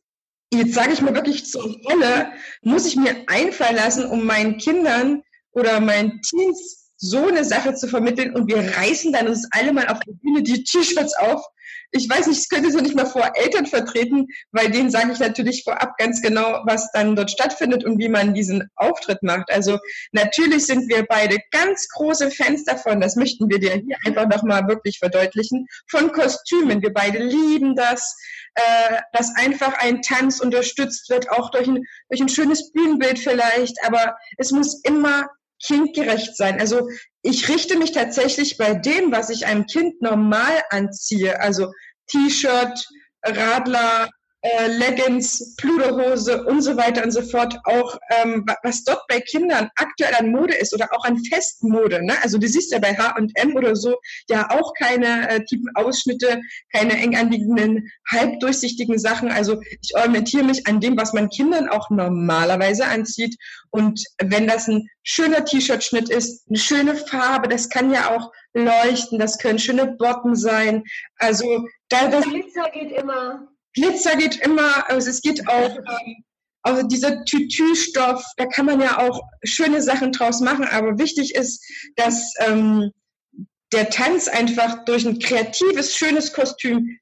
jetzt 0.53 0.73
sage 0.73 0.93
ich 0.93 1.01
mal 1.01 1.15
wirklich 1.15 1.45
zur 1.45 1.63
Rolle, 1.63 2.31
muss 2.61 2.85
ich 2.85 2.95
mir 2.95 3.15
einfallen 3.27 3.75
lassen, 3.75 4.05
um 4.05 4.25
meinen 4.25 4.57
Kindern 4.57 5.23
oder 5.51 5.79
meinen 5.79 6.21
Teens 6.21 6.86
so 6.97 7.27
eine 7.27 7.45
Sache 7.45 7.75
zu 7.75 7.87
vermitteln 7.87 8.35
und 8.35 8.47
wir 8.47 8.75
reißen 8.75 9.13
dann 9.13 9.27
uns 9.27 9.47
alle 9.51 9.71
mal 9.71 9.87
auf 9.87 9.99
der 9.99 10.13
Bühne 10.13 10.43
die 10.43 10.63
T-Shirts 10.63 11.15
auf. 11.17 11.45
Ich 11.91 12.09
weiß 12.09 12.27
nicht, 12.27 12.39
das 12.39 12.49
könnte 12.49 12.71
so 12.71 12.79
nicht 12.79 12.95
mal 12.95 13.05
vor 13.05 13.31
Eltern 13.35 13.65
vertreten, 13.65 14.27
weil 14.51 14.69
denen 14.71 14.89
sage 14.89 15.11
ich 15.13 15.19
natürlich 15.19 15.63
vorab 15.63 15.97
ganz 15.97 16.21
genau, 16.21 16.63
was 16.65 16.91
dann 16.91 17.15
dort 17.15 17.31
stattfindet 17.31 17.85
und 17.85 17.97
wie 17.97 18.09
man 18.09 18.33
diesen 18.33 18.69
Auftritt 18.75 19.23
macht. 19.23 19.49
Also 19.51 19.77
natürlich 20.11 20.65
sind 20.65 20.89
wir 20.89 21.05
beide 21.07 21.37
ganz 21.51 21.87
große 21.89 22.31
Fans 22.31 22.65
davon, 22.65 22.99
das 22.99 23.15
möchten 23.15 23.49
wir 23.49 23.59
dir 23.59 23.73
hier 23.73 23.97
einfach 24.05 24.27
nochmal 24.27 24.67
wirklich 24.67 24.99
verdeutlichen, 24.99 25.67
von 25.87 26.11
Kostümen. 26.11 26.81
Wir 26.81 26.93
beide 26.93 27.19
lieben 27.19 27.75
das, 27.75 28.17
äh, 28.55 28.97
dass 29.13 29.35
einfach 29.35 29.73
ein 29.77 30.01
Tanz 30.01 30.41
unterstützt 30.41 31.09
wird, 31.09 31.29
auch 31.29 31.51
durch 31.51 31.67
ein, 31.67 31.85
durch 32.09 32.21
ein 32.21 32.29
schönes 32.29 32.71
Bühnenbild 32.71 33.19
vielleicht, 33.19 33.77
aber 33.85 34.17
es 34.37 34.51
muss 34.51 34.81
immer 34.83 35.27
kindgerecht 35.63 36.35
sein. 36.35 36.59
Also 36.59 36.89
ich 37.21 37.49
richte 37.49 37.77
mich 37.77 37.91
tatsächlich 37.91 38.57
bei 38.57 38.73
dem, 38.73 39.11
was 39.11 39.29
ich 39.29 39.45
einem 39.45 39.65
Kind 39.65 40.01
normal 40.01 40.63
anziehe, 40.69 41.39
also 41.41 41.71
T-Shirt, 42.07 42.85
Radler, 43.23 44.09
äh, 44.41 44.67
Leggings, 44.67 45.55
Pluderhose 45.55 46.43
und 46.45 46.61
so 46.61 46.77
weiter 46.77 47.03
und 47.03 47.11
so 47.11 47.21
fort, 47.21 47.57
auch 47.65 47.97
ähm, 48.21 48.45
was 48.63 48.83
dort 48.83 49.01
bei 49.07 49.19
Kindern 49.19 49.69
aktuell 49.75 50.13
an 50.15 50.31
Mode 50.31 50.55
ist 50.55 50.73
oder 50.73 50.89
auch 50.91 51.03
an 51.05 51.23
Festmode. 51.25 52.05
Ne? 52.05 52.13
Also 52.21 52.37
du 52.37 52.47
siehst 52.47 52.71
ja 52.71 52.79
bei 52.79 52.95
H&M 52.95 53.55
oder 53.55 53.75
so 53.75 53.95
ja 54.29 54.49
auch 54.51 54.73
keine 54.73 55.29
äh, 55.29 55.43
tiefen 55.45 55.69
Ausschnitte, 55.75 56.39
keine 56.71 56.93
eng 56.93 57.15
anliegenden, 57.15 57.91
halbdurchsichtigen 58.11 58.99
Sachen. 58.99 59.31
Also 59.31 59.61
ich 59.81 59.95
orientiere 59.95 60.43
mich 60.43 60.67
an 60.67 60.79
dem, 60.79 60.97
was 60.97 61.13
man 61.13 61.29
Kindern 61.29 61.67
auch 61.67 61.89
normalerweise 61.89 62.85
anzieht. 62.85 63.35
Und 63.71 64.03
wenn 64.21 64.47
das 64.47 64.67
ein 64.67 64.87
schöner 65.03 65.45
T-Shirt-Schnitt 65.45 66.09
ist, 66.09 66.47
eine 66.47 66.59
schöne 66.59 66.95
Farbe, 66.95 67.47
das 67.47 67.69
kann 67.69 67.91
ja 67.91 68.15
auch 68.15 68.31
leuchten, 68.53 69.19
das 69.19 69.39
können 69.39 69.59
schöne 69.59 69.87
Botten 69.87 70.35
sein. 70.35 70.83
Also 71.17 71.67
da 71.89 72.07
das 72.07 72.25
Glitzer 72.25 72.69
geht 72.71 72.91
immer. 72.91 73.47
Glitzer 73.77 74.15
geht 74.15 74.37
immer, 74.37 74.89
also 74.89 75.09
es 75.09 75.21
geht 75.21 75.47
auch, 75.47 75.77
ähm, 75.77 76.23
also 76.63 76.81
dieser 76.87 77.23
Tütü-Stoff, 77.25 78.23
da 78.37 78.45
kann 78.47 78.65
man 78.65 78.81
ja 78.81 78.97
auch 78.97 79.21
schöne 79.43 79.81
Sachen 79.81 80.11
draus 80.11 80.41
machen, 80.41 80.65
aber 80.65 80.97
wichtig 80.97 81.35
ist, 81.35 81.63
dass 81.95 82.33
ähm, 82.39 82.91
der 83.71 83.89
Tanz 83.89 84.27
einfach 84.27 84.83
durch 84.85 85.05
ein 85.05 85.19
kreatives, 85.19 85.95
schönes 85.95 86.33
Kostüm 86.33 86.99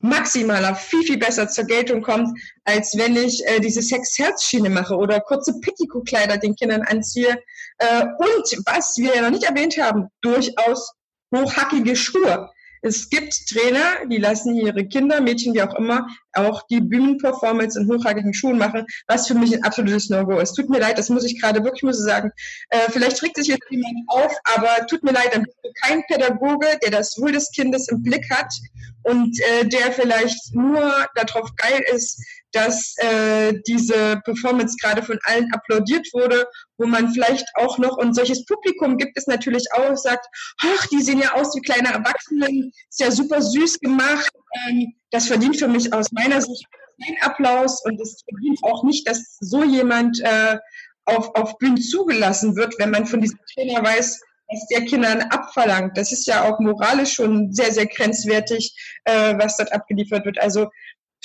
maximaler, 0.00 0.74
viel, 0.74 1.02
viel 1.02 1.18
besser 1.18 1.48
zur 1.48 1.64
Geltung 1.64 2.02
kommt, 2.02 2.38
als 2.64 2.96
wenn 2.96 3.16
ich 3.16 3.42
äh, 3.46 3.58
diese 3.60 3.80
Sex-Herz-Schiene 3.80 4.68
mache 4.68 4.94
oder 4.94 5.20
kurze 5.20 5.58
Petticoat-Kleider 5.60 6.36
den 6.36 6.54
Kindern 6.54 6.82
anziehe. 6.82 7.42
Äh, 7.78 8.04
und 8.18 8.66
was 8.66 8.98
wir 8.98 9.14
ja 9.14 9.22
noch 9.22 9.30
nicht 9.30 9.44
erwähnt 9.44 9.78
haben, 9.78 10.08
durchaus 10.20 10.92
hochhackige 11.34 11.96
Schuhe. 11.96 12.50
Es 12.82 13.08
gibt 13.08 13.48
Trainer, 13.48 14.06
die 14.10 14.18
lassen 14.18 14.54
ihre 14.54 14.86
Kinder, 14.86 15.20
Mädchen, 15.20 15.54
wie 15.54 15.62
auch 15.62 15.74
immer, 15.74 16.06
auch 16.32 16.62
die 16.68 16.80
Bühnenperformance 16.80 17.78
in 17.80 17.88
hochhackigen 17.88 18.34
Schuhen 18.34 18.58
machen, 18.58 18.86
was 19.06 19.26
für 19.26 19.34
mich 19.34 19.54
ein 19.54 19.64
absolutes 19.64 20.10
No-Go 20.10 20.38
ist. 20.38 20.54
Tut 20.54 20.68
mir 20.68 20.80
leid, 20.80 20.98
das 20.98 21.08
muss 21.08 21.24
ich 21.24 21.40
gerade 21.40 21.62
wirklich 21.64 21.82
muss 21.82 21.98
ich 21.98 22.04
sagen. 22.04 22.30
Äh, 22.70 22.90
vielleicht 22.90 23.22
regt 23.22 23.36
sich 23.36 23.48
jetzt 23.48 23.66
jemand 23.70 23.96
auf, 24.08 24.36
aber 24.54 24.86
tut 24.86 25.02
mir 25.02 25.12
leid, 25.12 25.30
dann 25.32 25.44
bist 25.44 25.56
du 25.62 25.70
kein 25.82 26.02
Pädagoge, 26.06 26.78
der 26.82 26.90
das 26.90 27.16
Wohl 27.18 27.32
des 27.32 27.50
Kindes 27.50 27.88
im 27.88 28.02
Blick 28.02 28.30
hat 28.30 28.52
und 29.02 29.38
äh, 29.40 29.66
der 29.66 29.92
vielleicht 29.92 30.54
nur 30.54 31.06
darauf 31.14 31.54
geil 31.56 31.82
ist, 31.94 32.22
dass 32.56 32.94
äh, 32.96 33.52
diese 33.66 34.20
Performance 34.24 34.76
gerade 34.80 35.02
von 35.02 35.18
allen 35.24 35.46
applaudiert 35.52 36.08
wurde, 36.14 36.46
wo 36.78 36.86
man 36.86 37.12
vielleicht 37.12 37.44
auch 37.54 37.76
noch, 37.76 37.98
und 37.98 38.14
solches 38.14 38.46
Publikum 38.46 38.96
gibt 38.96 39.12
es 39.16 39.26
natürlich 39.26 39.66
auch, 39.74 39.94
sagt, 39.94 40.26
ach, 40.62 40.86
die 40.86 41.02
sehen 41.02 41.20
ja 41.20 41.34
aus 41.34 41.54
wie 41.54 41.60
kleine 41.60 41.92
Erwachsenen, 41.92 42.72
ist 42.88 43.00
ja 43.00 43.10
super 43.10 43.42
süß 43.42 43.78
gemacht. 43.80 44.32
Ähm, 44.68 44.94
das 45.10 45.26
verdient 45.26 45.58
für 45.58 45.68
mich 45.68 45.92
aus 45.92 46.10
meiner 46.12 46.40
Sicht 46.40 46.64
keinen 47.04 47.20
Applaus 47.20 47.84
und 47.84 48.00
es 48.00 48.22
verdient 48.26 48.58
auch 48.62 48.82
nicht, 48.84 49.06
dass 49.06 49.36
so 49.40 49.62
jemand 49.62 50.18
äh, 50.20 50.56
auf, 51.04 51.34
auf 51.34 51.58
Bühnen 51.58 51.76
zugelassen 51.80 52.56
wird, 52.56 52.74
wenn 52.78 52.90
man 52.90 53.06
von 53.06 53.20
diesem 53.20 53.38
Trainer 53.52 53.84
weiß, 53.84 54.18
was 54.48 54.66
der 54.68 54.86
Kindern 54.86 55.22
abverlangt. 55.22 55.98
Das 55.98 56.10
ist 56.10 56.26
ja 56.26 56.44
auch 56.44 56.58
moralisch 56.58 57.12
schon 57.12 57.52
sehr, 57.52 57.72
sehr 57.72 57.86
grenzwertig, 57.86 58.74
äh, 59.04 59.34
was 59.36 59.58
dort 59.58 59.72
abgeliefert 59.72 60.24
wird. 60.24 60.40
Also 60.40 60.70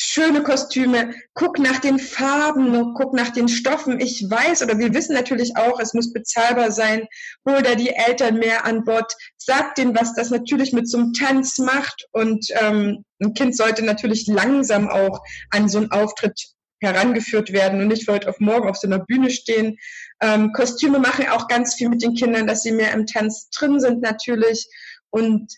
schöne 0.04 0.42
Kostüme, 0.42 1.14
guck 1.36 1.60
nach 1.60 1.80
den 1.80 2.00
Farben, 2.00 2.94
guck 2.96 3.14
nach 3.14 3.30
den 3.30 3.48
Stoffen. 3.48 4.00
Ich 4.00 4.26
weiß 4.28 4.64
oder 4.64 4.80
wir 4.80 4.94
wissen 4.94 5.14
natürlich 5.14 5.56
auch, 5.58 5.80
es 5.80 5.94
muss 5.94 6.12
bezahlbar 6.12 6.72
sein. 6.72 7.08
Hol 7.48 7.62
da 7.62 7.76
die 7.76 7.92
Eltern 7.92 8.40
mehr 8.40 8.66
an 8.66 8.84
Bord. 8.84 9.14
Sag 9.38 9.76
denen, 9.76 9.96
was 9.96 10.16
das 10.16 10.32
natürlich 10.32 10.74
mit 10.74 10.90
so 10.90 10.98
einem 10.98 11.14
Tanz 11.14 11.60
macht. 11.60 12.08
Und 12.12 12.48
ähm, 12.62 13.06
ein 13.22 13.34
Kind 13.36 13.56
sollte 13.56 13.84
natürlich 13.84 14.26
langsam 14.28 14.90
auch 14.90 15.22
an 15.52 15.70
so 15.70 15.78
einen 15.78 15.92
Auftritt 15.92 16.40
herangeführt 16.82 17.54
werden 17.54 17.80
und 17.80 17.88
nicht 17.90 18.08
heute 18.08 18.28
auf 18.28 18.40
morgen 18.40 18.68
auf 18.68 18.78
so 18.78 18.88
einer 18.88 19.06
Bühne 19.06 19.30
stehen. 19.30 19.78
Ähm, 20.20 20.52
Kostüme 20.52 20.98
machen 20.98 21.28
auch 21.30 21.48
ganz 21.48 21.76
viel 21.76 21.90
mit 21.90 22.02
den 22.02 22.16
Kindern, 22.16 22.48
dass 22.48 22.64
sie 22.64 22.72
mehr 22.72 22.92
im 22.94 23.06
Tanz 23.06 23.50
drin 23.52 23.80
sind 23.80 24.02
natürlich. 24.02 24.68
Und 25.12 25.54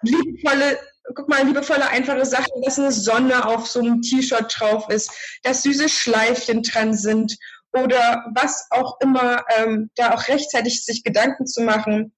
liebevolle, 0.00 0.78
guck 1.14 1.28
mal, 1.28 1.44
liebevolle, 1.46 1.88
einfache 1.88 2.24
Sachen, 2.24 2.62
dass 2.62 2.78
eine 2.78 2.92
Sonne 2.92 3.46
auf 3.46 3.66
so 3.66 3.80
einem 3.80 4.00
T-Shirt 4.00 4.54
drauf 4.58 4.88
ist, 4.88 5.10
dass 5.42 5.62
süße 5.62 5.88
Schleifchen 5.88 6.62
dran 6.62 6.94
sind 6.94 7.36
oder 7.72 8.24
was 8.34 8.66
auch 8.70 8.98
immer, 9.00 9.44
ähm, 9.56 9.90
da 9.96 10.14
auch 10.14 10.28
rechtzeitig 10.28 10.84
sich 10.84 11.04
Gedanken 11.04 11.46
zu 11.46 11.62
machen. 11.62 12.12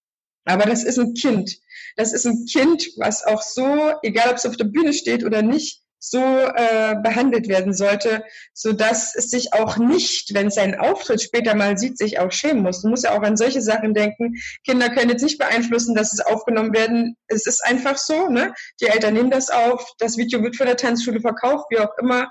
Aber 0.44 0.64
das 0.66 0.84
ist 0.84 0.98
ein 0.98 1.14
Kind. 1.14 1.58
Das 1.96 2.12
ist 2.12 2.26
ein 2.26 2.46
Kind, 2.46 2.86
was 2.98 3.24
auch 3.24 3.42
so, 3.42 3.92
egal 4.02 4.30
ob 4.30 4.36
es 4.36 4.46
auf 4.46 4.56
der 4.56 4.64
Bühne 4.64 4.92
steht 4.92 5.24
oder 5.24 5.42
nicht, 5.42 5.82
so 5.98 6.18
äh, 6.18 6.96
behandelt 7.02 7.48
werden 7.48 7.72
sollte, 7.72 8.24
so 8.52 8.72
dass 8.72 9.14
es 9.14 9.30
sich 9.30 9.52
auch 9.52 9.76
nicht, 9.76 10.34
wenn 10.34 10.48
es 10.48 10.54
seinen 10.54 10.74
Auftritt 10.74 11.22
später 11.22 11.54
mal 11.54 11.78
sieht, 11.78 11.98
sich 11.98 12.18
auch 12.18 12.30
schämen 12.32 12.62
muss. 12.62 12.82
Du 12.82 12.88
musst 12.88 13.04
ja 13.04 13.16
auch 13.16 13.22
an 13.22 13.36
solche 13.36 13.62
Sachen 13.62 13.94
denken. 13.94 14.34
Kinder 14.64 14.90
können 14.90 15.10
jetzt 15.10 15.22
nicht 15.22 15.38
beeinflussen, 15.38 15.94
dass 15.94 16.12
es 16.12 16.20
aufgenommen 16.20 16.74
werden. 16.74 17.16
Es 17.28 17.46
ist 17.46 17.64
einfach 17.64 17.96
so, 17.96 18.28
ne? 18.28 18.54
Die 18.80 18.86
Eltern 18.86 19.14
nehmen 19.14 19.30
das 19.30 19.50
auf, 19.50 19.84
das 19.98 20.16
Video 20.16 20.42
wird 20.42 20.56
von 20.56 20.66
der 20.66 20.76
Tanzschule 20.76 21.20
verkauft, 21.20 21.66
wie 21.70 21.78
auch 21.78 21.96
immer. 22.00 22.28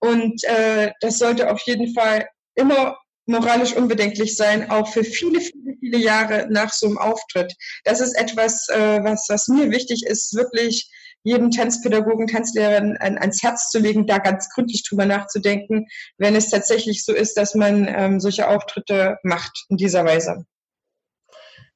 Und 0.00 0.42
äh, 0.44 0.92
das 1.00 1.18
sollte 1.18 1.50
auf 1.50 1.60
jeden 1.62 1.92
Fall 1.94 2.28
immer 2.54 2.96
moralisch 3.26 3.74
unbedenklich 3.74 4.36
sein, 4.36 4.70
auch 4.70 4.88
für 4.88 5.04
viele, 5.04 5.40
viele, 5.40 5.76
viele 5.78 5.98
Jahre 5.98 6.46
nach 6.50 6.72
so 6.72 6.86
einem 6.86 6.98
Auftritt. 6.98 7.52
Das 7.84 8.00
ist 8.00 8.14
etwas, 8.14 8.68
äh, 8.68 9.04
was, 9.04 9.26
was 9.28 9.48
mir 9.48 9.70
wichtig 9.70 10.04
ist, 10.06 10.34
wirklich 10.34 10.90
jedem 11.24 11.50
Tanzpädagogen, 11.50 12.26
Tanzlehrerin 12.26 12.96
an, 12.98 13.18
ans 13.18 13.42
Herz 13.42 13.70
zu 13.70 13.78
legen, 13.78 14.06
da 14.06 14.18
ganz 14.18 14.48
gründlich 14.50 14.82
drüber 14.88 15.06
nachzudenken, 15.06 15.86
wenn 16.16 16.36
es 16.36 16.50
tatsächlich 16.50 17.04
so 17.04 17.12
ist, 17.12 17.36
dass 17.36 17.54
man 17.54 17.86
ähm, 17.88 18.20
solche 18.20 18.48
Auftritte 18.48 19.18
macht 19.22 19.66
in 19.68 19.76
dieser 19.76 20.04
Weise. 20.04 20.44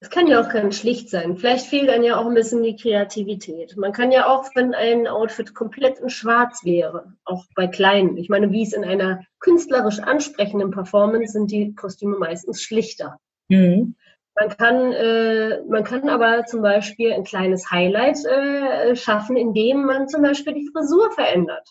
Es 0.03 0.11
kann 0.11 0.27
ja 0.27 0.41
auch 0.41 0.49
ganz 0.49 0.79
schlicht 0.79 1.11
sein. 1.11 1.37
Vielleicht 1.37 1.67
fehlt 1.67 1.89
dann 1.89 2.03
ja 2.03 2.17
auch 2.17 2.27
ein 2.27 2.35
bisschen 2.35 2.65
die 2.65 2.75
Kreativität. 2.75 3.77
Man 3.77 3.93
kann 3.93 4.11
ja 4.11 4.27
auch, 4.27 4.51
wenn 4.57 4.75
ein 4.75 5.07
Outfit 5.07 5.55
komplett 5.55 6.01
in 6.01 6.11
Schwarz 6.11 6.65
wäre, 6.65 7.13
auch 7.25 7.45
bei 7.55 7.69
kleinen, 7.69 8.17
ich 8.17 8.29
meine, 8.29 8.51
wie 8.51 8.65
es 8.65 8.73
in 8.73 8.85
einer 8.85 9.25
künstlerisch 9.39 10.01
ansprechenden 10.01 10.73
Performance 10.73 11.35
sind 11.35 11.53
die 11.53 11.77
Kostüme 11.77 12.19
meistens 12.19 12.63
schlichter. 12.63 13.21
Mhm. 13.49 13.95
Man 14.35 14.49
kann, 14.49 14.93
äh, 14.93 15.63
man 15.69 15.85
kann 15.85 16.09
aber 16.09 16.47
zum 16.47 16.63
Beispiel 16.63 17.13
ein 17.13 17.25
kleines 17.25 17.71
Highlight 17.71 18.25
äh, 18.25 18.97
schaffen, 18.97 19.37
indem 19.37 19.85
man 19.85 20.09
zum 20.09 20.23
Beispiel 20.23 20.55
die 20.55 20.69
Frisur 20.73 21.13
verändert. 21.13 21.69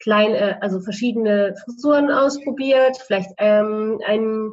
Klein, 0.00 0.34
äh, 0.34 0.58
also 0.60 0.80
verschiedene 0.80 1.56
Frisuren 1.64 2.10
ausprobiert, 2.10 2.98
vielleicht 2.98 3.30
ähm, 3.38 4.00
ein 4.06 4.52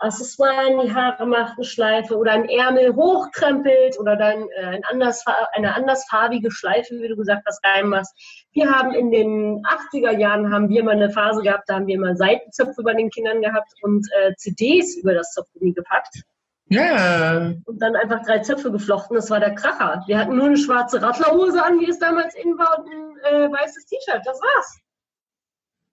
Accessoire 0.00 0.70
in 0.70 0.78
die 0.78 0.94
Haare 0.94 1.26
macht, 1.26 1.54
eine 1.56 1.64
Schleife 1.64 2.16
oder 2.16 2.30
ein 2.30 2.48
Ärmel 2.48 2.94
hochkrempelt 2.94 3.98
oder 3.98 4.14
dann 4.14 4.48
äh, 4.56 4.66
ein 4.66 4.84
anders, 4.84 5.24
eine 5.54 5.74
andersfarbige 5.74 6.52
Schleife, 6.52 7.00
wie 7.00 7.08
du 7.08 7.16
gesagt 7.16 7.42
hast, 7.46 7.64
reinmachst. 7.64 8.14
Wir 8.52 8.70
haben 8.70 8.92
in 8.92 9.10
den 9.10 9.64
80er 9.64 10.16
Jahren 10.16 10.52
haben 10.52 10.68
wir 10.68 10.84
mal 10.84 10.94
eine 10.94 11.10
Phase 11.10 11.42
gehabt, 11.42 11.64
da 11.66 11.74
haben 11.74 11.88
wir 11.88 11.98
mal 11.98 12.16
Seitenzöpfe 12.16 12.84
bei 12.84 12.94
den 12.94 13.10
Kindern 13.10 13.42
gehabt 13.42 13.72
und 13.82 14.06
äh, 14.20 14.34
CDs 14.36 14.96
über 14.96 15.14
das 15.14 15.32
Zopfgummi 15.32 15.72
gepackt. 15.72 16.22
Ja. 16.70 17.52
Und 17.64 17.82
dann 17.82 17.96
einfach 17.96 18.22
drei 18.24 18.40
Zöpfe 18.40 18.70
geflochten. 18.70 19.16
Das 19.16 19.30
war 19.30 19.40
der 19.40 19.54
Kracher. 19.54 20.02
Wir 20.06 20.18
hatten 20.18 20.36
nur 20.36 20.46
eine 20.46 20.56
schwarze 20.56 21.00
Radlerhose 21.00 21.62
an, 21.62 21.80
wie 21.80 21.88
es 21.88 21.98
damals 21.98 22.34
in 22.34 22.58
war, 22.58 22.78
und 22.78 22.92
ein 22.92 23.16
äh, 23.24 23.52
weißes 23.52 23.86
T-Shirt. 23.86 24.22
Das 24.24 24.40
war's. 24.40 24.78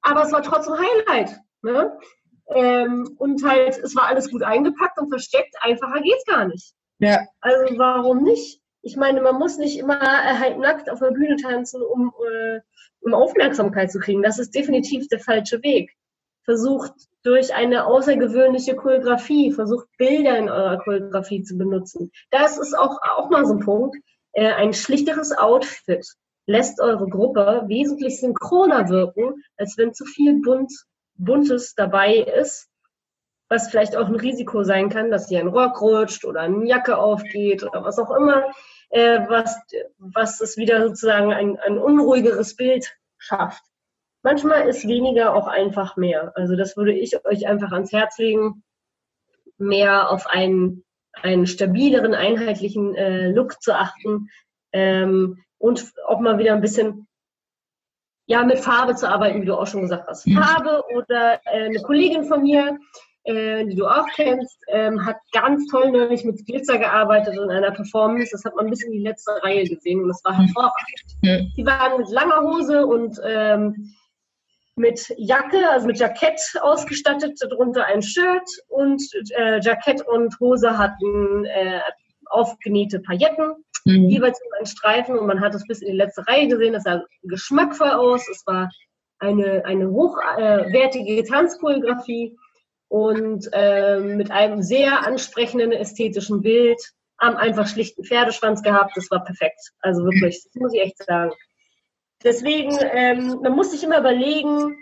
Aber 0.01 0.23
es 0.23 0.31
war 0.31 0.43
trotzdem 0.43 0.75
Highlight. 0.77 1.39
Ne? 1.61 1.97
Ähm, 2.49 3.15
und 3.17 3.43
halt, 3.43 3.77
es 3.77 3.95
war 3.95 4.07
alles 4.07 4.29
gut 4.29 4.43
eingepackt 4.43 4.99
und 4.99 5.09
versteckt. 5.09 5.55
Einfacher 5.61 6.01
geht's 6.01 6.25
gar 6.25 6.45
nicht. 6.45 6.73
Ja. 6.99 7.21
Also 7.41 7.77
warum 7.77 8.23
nicht? 8.23 8.61
Ich 8.81 8.97
meine, 8.97 9.21
man 9.21 9.39
muss 9.39 9.57
nicht 9.57 9.79
immer 9.79 10.01
äh, 10.01 10.37
halt 10.37 10.59
nackt 10.59 10.89
auf 10.91 10.99
der 10.99 11.11
Bühne 11.11 11.37
tanzen, 11.37 11.81
um, 11.81 12.13
äh, 12.19 12.59
um 13.01 13.13
Aufmerksamkeit 13.13 13.91
zu 13.91 13.99
kriegen. 13.99 14.21
Das 14.21 14.37
ist 14.37 14.53
definitiv 14.53 15.07
der 15.07 15.19
falsche 15.19 15.63
Weg. 15.63 15.91
Versucht 16.43 16.93
durch 17.25 17.55
eine 17.55 17.87
außergewöhnliche 17.87 18.75
Choreografie, 18.75 19.51
versucht 19.51 19.87
Bilder 19.97 20.37
in 20.37 20.47
eurer 20.47 20.77
Choreografie 20.77 21.41
zu 21.41 21.57
benutzen. 21.57 22.11
Das 22.29 22.59
ist 22.59 22.77
auch, 22.77 22.99
auch 23.01 23.31
mal 23.31 23.45
so 23.45 23.53
ein 23.53 23.59
Punkt. 23.59 23.97
Äh, 24.33 24.51
ein 24.51 24.73
schlichteres 24.73 25.35
Outfit 25.35 26.05
lässt 26.45 26.79
eure 26.79 27.09
Gruppe 27.09 27.63
wesentlich 27.65 28.19
synchroner 28.19 28.89
wirken, 28.89 29.43
als 29.57 29.75
wenn 29.77 29.93
zu 29.95 30.05
viel 30.05 30.39
bunt, 30.41 30.71
Buntes 31.15 31.73
dabei 31.73 32.15
ist, 32.17 32.69
was 33.49 33.69
vielleicht 33.69 33.95
auch 33.95 34.07
ein 34.07 34.15
Risiko 34.15 34.63
sein 34.63 34.89
kann, 34.89 35.09
dass 35.09 35.31
ihr 35.31 35.39
ein 35.39 35.47
Rock 35.47 35.81
rutscht 35.81 36.25
oder 36.25 36.41
eine 36.41 36.67
Jacke 36.67 36.97
aufgeht 36.97 37.63
oder 37.63 37.83
was 37.83 37.97
auch 37.97 38.11
immer, 38.11 38.43
äh, 38.89 39.21
was, 39.27 39.57
was 39.97 40.41
es 40.41 40.57
wieder 40.57 40.87
sozusagen 40.87 41.33
ein, 41.33 41.57
ein 41.59 41.79
unruhigeres 41.79 42.55
Bild 42.55 42.95
schafft. 43.17 43.63
Manchmal 44.25 44.67
ist 44.67 44.87
weniger 44.87 45.35
auch 45.35 45.45
einfach 45.45 45.97
mehr. 45.97 46.31
Also 46.33 46.55
das 46.55 46.75
würde 46.75 46.93
ich 46.93 47.23
euch 47.27 47.47
einfach 47.47 47.71
ans 47.71 47.91
Herz 47.91 48.17
legen, 48.17 48.63
mehr 49.59 50.09
auf 50.09 50.25
einen, 50.25 50.83
einen 51.13 51.45
stabileren, 51.45 52.15
einheitlichen 52.15 52.95
äh, 52.95 53.29
Look 53.29 53.61
zu 53.61 53.75
achten 53.75 54.29
ähm, 54.71 55.43
und 55.59 55.93
auch 56.07 56.19
mal 56.21 56.39
wieder 56.39 56.53
ein 56.53 56.61
bisschen 56.61 57.05
ja, 58.25 58.43
mit 58.43 58.57
Farbe 58.57 58.95
zu 58.95 59.07
arbeiten, 59.07 59.43
wie 59.43 59.45
du 59.45 59.53
auch 59.53 59.67
schon 59.67 59.81
gesagt 59.81 60.07
hast. 60.07 60.25
Mhm. 60.25 60.41
Farbe 60.41 60.83
oder 60.95 61.39
äh, 61.45 61.65
eine 61.65 61.83
Kollegin 61.83 62.23
von 62.23 62.41
mir, 62.41 62.79
äh, 63.25 63.63
die 63.65 63.75
du 63.75 63.85
auch 63.85 64.07
kennst, 64.15 64.57
ähm, 64.69 65.05
hat 65.05 65.17
ganz 65.33 65.67
toll 65.67 65.91
neulich 65.91 66.23
mit 66.25 66.43
Glitzer 66.47 66.79
gearbeitet 66.79 67.35
in 67.35 67.51
einer 67.51 67.69
Performance. 67.69 68.31
Das 68.31 68.43
hat 68.43 68.55
man 68.55 68.71
bis 68.71 68.83
in 68.83 68.91
die 68.91 69.03
letzte 69.03 69.33
Reihe 69.43 69.65
gesehen 69.65 70.01
und 70.01 70.07
das 70.07 70.23
war 70.23 70.35
hervorragend. 70.35 71.03
Mhm. 71.21 71.53
Die 71.55 71.65
waren 71.67 71.99
mit 71.99 72.09
langer 72.09 72.41
Hose 72.41 72.87
und 72.87 73.21
ähm, 73.23 73.93
mit 74.75 75.13
Jacke, 75.17 75.69
also 75.69 75.87
mit 75.87 75.99
Jackett 75.99 76.39
ausgestattet, 76.61 77.39
darunter 77.41 77.85
ein 77.85 78.01
Shirt 78.01 78.49
und 78.67 79.01
äh, 79.37 79.59
Jackett 79.61 80.05
und 80.05 80.37
Hose 80.39 80.77
hatten 80.77 81.45
äh, 81.45 81.79
aufgenähte 82.25 82.99
Pailletten, 82.99 83.55
mhm. 83.85 84.09
jeweils 84.09 84.39
in 84.39 84.53
einen 84.57 84.65
Streifen 84.65 85.17
und 85.17 85.27
man 85.27 85.41
hat 85.41 85.55
es 85.55 85.65
bis 85.65 85.81
in 85.81 85.91
die 85.91 85.97
letzte 85.97 86.27
Reihe 86.27 86.47
gesehen. 86.47 86.73
Das 86.73 86.83
sah 86.83 87.03
geschmackvoll 87.23 87.91
aus. 87.91 88.27
Es 88.29 88.45
war 88.45 88.69
eine, 89.19 89.63
eine 89.65 89.89
hochwertige 89.89 91.19
äh, 91.19 91.23
Tanzchoreografie 91.23 92.37
und 92.89 93.47
äh, 93.53 93.99
mit 93.99 94.31
einem 94.31 94.61
sehr 94.61 95.05
ansprechenden 95.05 95.71
ästhetischen 95.71 96.41
Bild, 96.41 96.79
haben 97.19 97.37
einfach 97.37 97.67
schlichten 97.67 98.03
Pferdeschwanz 98.03 98.61
gehabt. 98.61 98.91
Das 98.95 99.09
war 99.09 99.23
perfekt. 99.23 99.59
Also 99.79 100.03
wirklich, 100.03 100.43
das 100.43 100.53
muss 100.55 100.73
ich 100.73 100.81
echt 100.81 100.97
sagen. 101.03 101.31
Deswegen, 102.23 102.77
ähm, 102.81 103.39
man 103.41 103.53
muss 103.53 103.71
sich 103.71 103.83
immer 103.83 103.99
überlegen, 103.99 104.77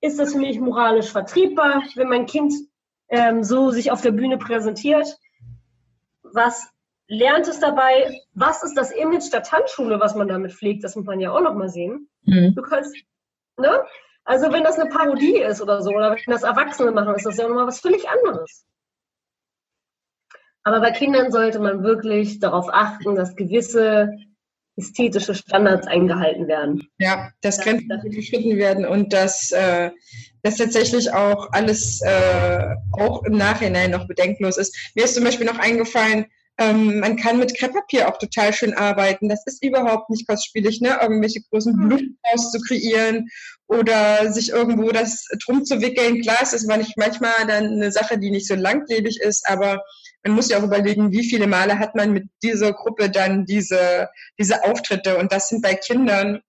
ist 0.00 0.18
das 0.18 0.32
für 0.32 0.38
mich 0.38 0.60
moralisch 0.60 1.10
vertriebbar, 1.10 1.82
wenn 1.94 2.08
mein 2.08 2.26
Kind 2.26 2.54
ähm, 3.08 3.42
so 3.42 3.70
sich 3.70 3.90
auf 3.90 4.02
der 4.02 4.12
Bühne 4.12 4.38
präsentiert? 4.38 5.18
Was 6.22 6.68
lernt 7.08 7.48
es 7.48 7.60
dabei? 7.60 8.20
Was 8.34 8.62
ist 8.62 8.74
das 8.76 8.90
Image 8.90 9.32
der 9.32 9.42
Tanzschule, 9.42 10.00
was 10.00 10.14
man 10.14 10.28
damit 10.28 10.52
pflegt? 10.52 10.84
Das 10.84 10.96
muss 10.96 11.06
man 11.06 11.20
ja 11.20 11.32
auch 11.32 11.40
noch 11.40 11.54
mal 11.54 11.68
sehen. 11.68 12.08
Mhm. 12.22 12.54
Du 12.54 12.62
kannst, 12.62 12.94
ne? 13.58 13.84
Also 14.24 14.52
wenn 14.52 14.64
das 14.64 14.78
eine 14.78 14.90
Parodie 14.90 15.38
ist 15.38 15.62
oder 15.62 15.82
so, 15.82 15.90
oder 15.90 16.10
wenn 16.10 16.32
das 16.32 16.42
Erwachsene 16.42 16.90
machen, 16.90 17.14
ist 17.14 17.26
das 17.26 17.36
ja 17.36 17.46
nochmal 17.46 17.66
was 17.66 17.80
völlig 17.80 18.08
anderes. 18.08 18.66
Aber 20.64 20.80
bei 20.80 20.90
Kindern 20.90 21.30
sollte 21.30 21.60
man 21.60 21.84
wirklich 21.84 22.40
darauf 22.40 22.68
achten, 22.68 23.14
dass 23.14 23.36
gewisse 23.36 24.10
ästhetische 24.76 25.34
Standards 25.34 25.86
eingehalten 25.86 26.48
werden. 26.48 26.88
Ja, 26.98 27.30
dass 27.40 27.60
Grenzen 27.60 27.90
überschritten 28.04 28.56
werden 28.56 28.84
und 28.84 29.12
dass, 29.12 29.50
äh, 29.52 29.90
dass 30.42 30.56
tatsächlich 30.56 31.12
auch 31.12 31.50
alles 31.52 32.02
äh, 32.02 32.74
auch 32.92 33.24
im 33.24 33.36
Nachhinein 33.36 33.90
noch 33.90 34.06
bedenkenlos 34.06 34.58
ist. 34.58 34.76
Mir 34.94 35.04
ist 35.04 35.14
zum 35.14 35.24
Beispiel 35.24 35.46
noch 35.46 35.58
eingefallen, 35.58 36.26
ähm, 36.58 37.00
man 37.00 37.16
kann 37.16 37.38
mit 37.38 37.56
Krepppapier 37.56 38.08
auch 38.08 38.18
total 38.18 38.52
schön 38.52 38.72
arbeiten. 38.72 39.28
Das 39.28 39.44
ist 39.46 39.62
überhaupt 39.62 40.08
nicht 40.08 40.26
kostspielig, 40.26 40.80
ne? 40.80 40.98
irgendwelche 41.02 41.42
großen 41.50 41.74
hm. 41.74 41.88
Blumen 41.88 42.18
zu 42.50 42.60
kreieren 42.60 43.28
oder 43.66 44.32
sich 44.32 44.50
irgendwo 44.50 44.90
das 44.90 45.26
drum 45.44 45.64
zu 45.64 45.80
wickeln. 45.82 46.22
Klar, 46.22 46.38
es 46.42 46.54
ist 46.54 46.66
manchmal 46.66 47.46
dann 47.46 47.64
eine 47.64 47.92
Sache, 47.92 48.18
die 48.18 48.30
nicht 48.30 48.46
so 48.46 48.54
langlebig 48.54 49.20
ist, 49.20 49.46
aber 49.48 49.82
man 50.26 50.34
muss 50.34 50.48
ja 50.48 50.58
auch 50.58 50.64
überlegen, 50.64 51.12
wie 51.12 51.24
viele 51.24 51.46
Male 51.46 51.78
hat 51.78 51.94
man 51.94 52.12
mit 52.12 52.28
dieser 52.42 52.72
Gruppe 52.72 53.10
dann 53.10 53.46
diese, 53.46 54.08
diese 54.38 54.64
Auftritte. 54.64 55.18
Und 55.18 55.32
das 55.32 55.48
sind 55.48 55.62
bei 55.62 55.74
Kindern 55.74 56.40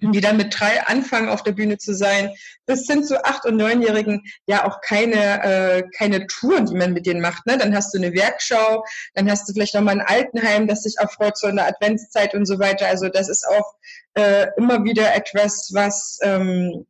die 0.00 0.20
dann 0.20 0.36
mit 0.36 0.58
drei 0.58 0.82
anfangen, 0.86 1.30
auf 1.30 1.42
der 1.42 1.52
Bühne 1.52 1.78
zu 1.78 1.94
sein. 1.94 2.30
Das 2.66 2.84
sind 2.84 3.06
so 3.06 3.16
acht- 3.22 3.46
und 3.46 3.56
neunjährigen 3.56 4.22
ja 4.44 4.66
auch 4.66 4.80
keine, 4.82 5.42
äh, 5.42 5.82
keine 5.96 6.26
Touren, 6.26 6.66
die 6.66 6.74
man 6.74 6.92
mit 6.92 7.06
denen 7.06 7.22
macht. 7.22 7.46
Ne? 7.46 7.56
Dann 7.56 7.74
hast 7.74 7.94
du 7.94 7.98
eine 7.98 8.12
Werkschau, 8.12 8.84
dann 9.14 9.30
hast 9.30 9.48
du 9.48 9.54
vielleicht 9.54 9.74
nochmal 9.74 10.00
ein 10.00 10.06
Altenheim, 10.06 10.66
das 10.66 10.82
sich 10.82 10.96
erfreut 10.98 11.38
so 11.38 11.46
in 11.46 11.56
der 11.56 11.68
Adventszeit 11.68 12.34
und 12.34 12.44
so 12.44 12.58
weiter. 12.58 12.88
Also 12.88 13.08
das 13.08 13.28
ist 13.28 13.46
auch 13.48 13.74
äh, 14.14 14.48
immer 14.58 14.84
wieder 14.84 15.14
etwas, 15.14 15.70
was 15.72 16.18
ähm, 16.22 16.86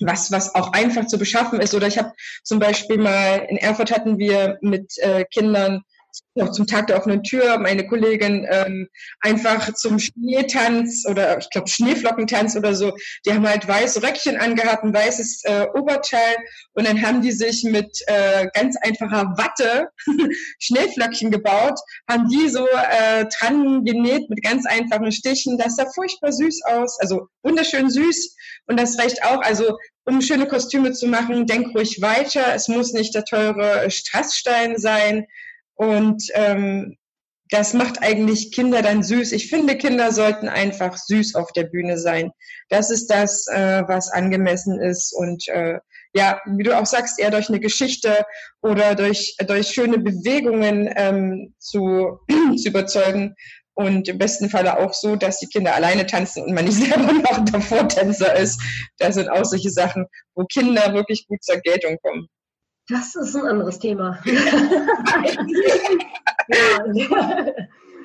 was, 0.00 0.30
was 0.32 0.54
auch 0.54 0.72
einfach 0.72 1.06
zu 1.06 1.18
beschaffen 1.18 1.60
ist. 1.60 1.74
Oder 1.74 1.86
ich 1.86 1.98
habe 1.98 2.12
zum 2.42 2.58
Beispiel 2.58 2.98
mal 2.98 3.46
in 3.48 3.56
Erfurt 3.56 3.90
hatten 3.90 4.18
wir 4.18 4.58
mit 4.60 4.98
äh, 4.98 5.24
Kindern 5.24 5.82
noch 6.34 6.52
zum 6.52 6.66
Tag 6.66 6.86
der 6.86 6.96
offenen 6.96 7.22
Tür 7.22 7.58
meine 7.58 7.86
Kollegin 7.86 8.46
ähm, 8.48 8.88
einfach 9.20 9.74
zum 9.74 9.98
Schneetanz 9.98 11.04
oder 11.08 11.38
ich 11.38 11.50
glaube 11.50 11.68
Schneeflockentanz 11.68 12.56
oder 12.56 12.74
so. 12.74 12.92
Die 13.26 13.32
haben 13.32 13.46
halt 13.46 13.66
weiße 13.66 14.02
Röckchen 14.02 14.36
angehabt, 14.36 14.84
ein 14.84 14.94
weißes 14.94 15.44
äh, 15.44 15.66
Oberteil 15.74 16.36
und 16.74 16.86
dann 16.86 17.02
haben 17.02 17.20
die 17.22 17.32
sich 17.32 17.64
mit 17.64 18.00
äh, 18.06 18.46
ganz 18.54 18.76
einfacher 18.80 19.34
Watte 19.36 19.88
Schneeflöckchen 20.60 21.30
gebaut, 21.30 21.78
haben 22.08 22.28
die 22.28 22.48
so 22.48 22.66
äh, 22.66 23.26
dran 23.38 23.84
genäht 23.84 24.30
mit 24.30 24.42
ganz 24.42 24.66
einfachen 24.66 25.12
Stichen. 25.12 25.58
Das 25.58 25.76
sah 25.76 25.86
furchtbar 25.94 26.32
süß 26.32 26.62
aus, 26.66 26.98
also 27.00 27.28
wunderschön 27.42 27.90
süß 27.90 28.36
und 28.66 28.78
das 28.78 28.98
reicht 28.98 29.24
auch. 29.24 29.42
Also 29.42 29.76
um 30.04 30.22
schöne 30.22 30.46
Kostüme 30.46 30.92
zu 30.92 31.06
machen, 31.06 31.46
denk 31.46 31.74
ruhig 31.74 32.00
weiter. 32.00 32.54
Es 32.54 32.68
muss 32.68 32.92
nicht 32.92 33.14
der 33.14 33.24
teure 33.24 33.90
Strassstein 33.90 34.78
sein. 34.78 35.26
Und 35.78 36.24
ähm, 36.34 36.96
das 37.50 37.72
macht 37.72 38.02
eigentlich 38.02 38.52
Kinder 38.52 38.82
dann 38.82 39.02
süß. 39.02 39.32
Ich 39.32 39.48
finde, 39.48 39.78
Kinder 39.78 40.12
sollten 40.12 40.48
einfach 40.48 40.96
süß 40.96 41.34
auf 41.34 41.52
der 41.52 41.64
Bühne 41.64 41.96
sein. 41.98 42.30
Das 42.68 42.90
ist 42.90 43.06
das, 43.06 43.46
äh, 43.46 43.82
was 43.86 44.10
angemessen 44.10 44.80
ist. 44.80 45.14
Und 45.14 45.48
äh, 45.48 45.78
ja, 46.14 46.40
wie 46.46 46.62
du 46.62 46.76
auch 46.76 46.84
sagst, 46.84 47.18
eher 47.18 47.30
durch 47.30 47.48
eine 47.48 47.60
Geschichte 47.60 48.24
oder 48.60 48.94
durch, 48.94 49.36
durch 49.46 49.68
schöne 49.68 49.98
Bewegungen 49.98 50.92
ähm, 50.96 51.54
zu, 51.58 52.18
zu 52.56 52.68
überzeugen. 52.68 53.34
Und 53.74 54.08
im 54.08 54.18
besten 54.18 54.50
Falle 54.50 54.76
auch 54.78 54.92
so, 54.92 55.14
dass 55.14 55.38
die 55.38 55.46
Kinder 55.46 55.76
alleine 55.76 56.04
tanzen 56.04 56.42
und 56.42 56.52
man 56.52 56.64
nicht 56.64 56.78
selber 56.84 57.12
noch 57.12 57.44
der 57.44 57.60
Vortänzer 57.60 58.34
ist. 58.34 58.60
Das 58.98 59.14
sind 59.14 59.28
auch 59.28 59.44
solche 59.44 59.70
Sachen, 59.70 60.06
wo 60.34 60.44
Kinder 60.44 60.92
wirklich 60.92 61.26
gut 61.28 61.42
zur 61.44 61.58
Geltung 61.58 61.96
kommen. 62.02 62.28
Das 62.88 63.14
ist 63.14 63.36
ein 63.36 63.46
anderes 63.46 63.78
Thema. 63.78 64.18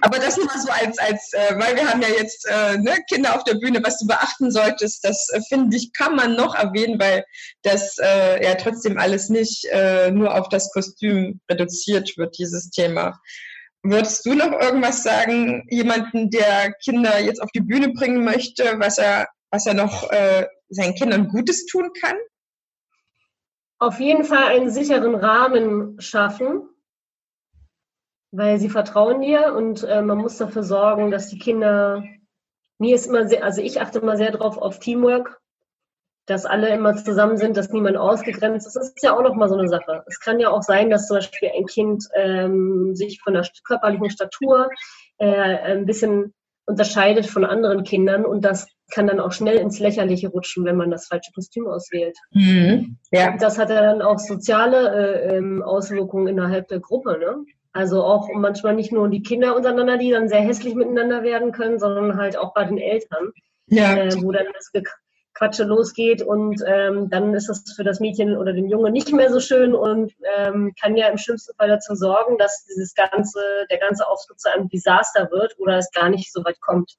Aber 0.01 0.19
das 0.19 0.35
mal 0.37 0.59
so 0.59 0.69
als, 0.69 0.97
als 0.97 1.31
äh, 1.31 1.57
weil 1.57 1.77
wir 1.77 1.89
haben 1.89 2.01
ja 2.01 2.09
jetzt 2.09 2.45
äh, 2.45 2.77
ne, 2.77 2.97
Kinder 3.09 3.37
auf 3.37 3.45
der 3.45 3.53
Bühne, 3.53 3.79
was 3.81 3.99
du 3.99 4.07
beachten 4.07 4.51
solltest, 4.51 5.05
das 5.05 5.29
äh, 5.29 5.39
finde 5.47 5.77
ich, 5.77 5.93
kann 5.93 6.17
man 6.17 6.35
noch 6.35 6.55
erwähnen, 6.55 6.99
weil 6.99 7.23
das 7.61 7.97
äh, 7.99 8.43
ja 8.43 8.55
trotzdem 8.55 8.97
alles 8.97 9.29
nicht 9.29 9.63
äh, 9.71 10.11
nur 10.11 10.35
auf 10.37 10.49
das 10.49 10.73
Kostüm 10.73 11.39
reduziert 11.49 12.17
wird, 12.17 12.37
dieses 12.37 12.69
Thema. 12.69 13.17
Würdest 13.81 14.25
du 14.25 14.33
noch 14.33 14.51
irgendwas 14.51 15.03
sagen, 15.03 15.65
jemanden, 15.69 16.29
der 16.29 16.73
Kinder 16.83 17.21
jetzt 17.21 17.41
auf 17.41 17.51
die 17.55 17.61
Bühne 17.61 17.93
bringen 17.93 18.25
möchte, 18.25 18.75
was 18.79 18.97
er, 18.97 19.29
was 19.51 19.65
er 19.65 19.73
noch 19.73 20.11
äh, 20.11 20.45
seinen 20.67 20.95
Kindern 20.95 21.29
Gutes 21.29 21.65
tun 21.67 21.91
kann? 22.01 22.17
Auf 23.79 23.99
jeden 23.99 24.23
Fall 24.23 24.45
einen 24.45 24.69
sicheren 24.69 25.15
Rahmen 25.15 25.99
schaffen, 25.99 26.69
weil 28.31 28.59
sie 28.59 28.69
vertrauen 28.69 29.21
dir 29.21 29.53
und 29.53 29.83
äh, 29.83 30.01
man 30.01 30.17
muss 30.17 30.37
dafür 30.37 30.63
sorgen, 30.63 31.11
dass 31.11 31.29
die 31.29 31.39
Kinder, 31.39 32.03
mir 32.79 32.95
ist 32.95 33.07
immer 33.07 33.27
sehr, 33.27 33.43
also 33.43 33.61
ich 33.61 33.81
achte 33.81 33.99
immer 33.99 34.17
sehr 34.17 34.31
drauf 34.31 34.57
auf 34.57 34.79
Teamwork, 34.79 35.39
dass 36.25 36.45
alle 36.45 36.73
immer 36.73 36.95
zusammen 36.95 37.37
sind, 37.37 37.57
dass 37.57 37.71
niemand 37.71 37.97
ausgegrenzt 37.97 38.65
ist. 38.65 38.75
Das 38.75 38.87
ist 38.87 39.03
ja 39.03 39.15
auch 39.15 39.21
nochmal 39.21 39.49
so 39.49 39.55
eine 39.55 39.67
Sache. 39.67 40.03
Es 40.07 40.19
kann 40.19 40.39
ja 40.39 40.49
auch 40.49 40.63
sein, 40.63 40.89
dass 40.89 41.07
zum 41.07 41.17
Beispiel 41.17 41.51
ein 41.55 41.65
Kind 41.65 42.07
ähm, 42.15 42.95
sich 42.95 43.21
von 43.21 43.33
der 43.33 43.45
körperlichen 43.65 44.09
Statur 44.09 44.69
äh, 45.17 45.27
ein 45.27 45.85
bisschen 45.85 46.33
unterscheidet 46.65 47.25
von 47.25 47.45
anderen 47.45 47.83
Kindern 47.83 48.25
und 48.25 48.45
das 48.45 48.67
kann 48.93 49.07
dann 49.07 49.19
auch 49.19 49.31
schnell 49.31 49.57
ins 49.57 49.79
Lächerliche 49.79 50.29
rutschen, 50.29 50.65
wenn 50.65 50.77
man 50.77 50.91
das 50.91 51.07
falsche 51.07 51.31
Kostüm 51.33 51.67
auswählt. 51.67 52.17
Mhm. 52.31 52.97
Ja. 53.11 53.35
Das 53.37 53.57
hat 53.57 53.69
dann 53.69 54.01
auch 54.01 54.19
soziale 54.19 54.93
äh, 54.93 55.37
ähm, 55.37 55.61
Auswirkungen 55.63 56.27
innerhalb 56.27 56.67
der 56.67 56.79
Gruppe. 56.79 57.17
Ne? 57.19 57.45
Also 57.73 58.03
auch 58.03 58.29
manchmal 58.33 58.75
nicht 58.75 58.91
nur 58.91 59.09
die 59.09 59.23
Kinder 59.23 59.55
untereinander, 59.55 59.97
die 59.97 60.11
dann 60.11 60.29
sehr 60.29 60.41
hässlich 60.41 60.75
miteinander 60.75 61.23
werden 61.23 61.51
können, 61.51 61.79
sondern 61.79 62.17
halt 62.17 62.37
auch 62.37 62.53
bei 62.53 62.65
den 62.65 62.77
Eltern, 62.77 63.31
ja. 63.67 63.95
äh, 63.95 64.13
wo 64.21 64.31
dann 64.31 64.45
das 64.53 64.71
Quatsche 65.33 65.63
losgeht 65.63 66.21
und 66.21 66.63
ähm, 66.67 67.09
dann 67.09 67.33
ist 67.33 67.49
das 67.49 67.63
für 67.75 67.83
das 67.83 67.99
Mädchen 67.99 68.37
oder 68.37 68.53
den 68.53 68.69
Jungen 68.69 68.93
nicht 68.93 69.11
mehr 69.11 69.31
so 69.31 69.39
schön 69.39 69.73
und 69.73 70.13
ähm, 70.37 70.73
kann 70.79 70.95
ja 70.95 71.07
im 71.07 71.17
schlimmsten 71.17 71.55
Fall 71.55 71.69
dazu 71.69 71.95
sorgen, 71.95 72.37
dass 72.37 72.65
dieses 72.65 72.93
ganze, 72.93 73.39
der 73.69 73.79
ganze 73.79 74.07
Auftritt 74.07 74.39
zu 74.39 74.51
einem 74.51 74.69
Desaster 74.69 75.29
wird 75.31 75.55
oder 75.59 75.77
es 75.77 75.91
gar 75.91 76.09
nicht 76.09 76.31
so 76.31 76.43
weit 76.45 76.59
kommt. 76.61 76.95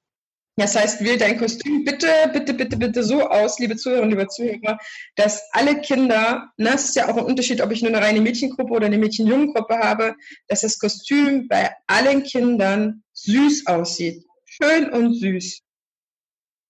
Das 0.57 0.77
heißt, 0.77 1.03
wähl 1.03 1.19
dein 1.19 1.39
Kostüm 1.39 1.85
bitte, 1.85 2.07
bitte, 2.33 2.55
bitte, 2.55 2.77
bitte 2.77 3.03
so 3.03 3.23
aus, 3.23 3.59
liebe 3.59 3.75
Zuhörerinnen, 3.77 4.17
liebe 4.17 4.29
Zuhörer, 4.29 4.79
dass 5.17 5.43
alle 5.51 5.81
Kinder, 5.81 6.49
na, 6.57 6.71
ne, 6.71 6.77
es 6.77 6.85
ist 6.85 6.97
ja 6.97 7.09
auch 7.09 7.17
ein 7.17 7.25
Unterschied, 7.25 7.61
ob 7.61 7.73
ich 7.73 7.83
nur 7.83 7.93
eine 7.93 8.05
reine 8.05 8.21
Mädchengruppe 8.21 8.73
oder 8.73 8.87
eine 8.87 8.99
Mädchen-Jungen-Gruppe 8.99 9.77
habe, 9.77 10.15
dass 10.47 10.61
das 10.61 10.79
Kostüm 10.79 11.49
bei 11.49 11.73
allen 11.89 12.23
Kindern 12.23 13.03
süß 13.15 13.67
aussieht. 13.67 14.25
Schön 14.45 14.91
und 14.91 15.15
süß. 15.15 15.61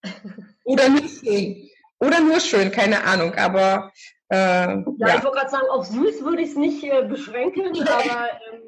Oder 0.65 0.89
nur 0.89 1.09
schön. 1.09 1.69
Oder 2.01 2.21
nur 2.21 2.41
schön, 2.41 2.71
keine 2.71 3.05
Ahnung, 3.05 3.35
aber. 3.35 3.93
Äh, 4.29 4.37
ja, 4.37 4.85
ja, 4.99 5.17
ich 5.17 5.25
wollte 5.25 5.39
gerade 5.39 5.51
sagen, 5.51 5.69
auf 5.71 5.87
süß 5.87 6.25
würde 6.25 6.43
ich 6.43 6.51
es 6.51 6.57
nicht 6.57 6.83
äh, 6.85 7.07
beschränken, 7.07 7.73
aber. 7.89 8.29
Ähm, 8.53 8.63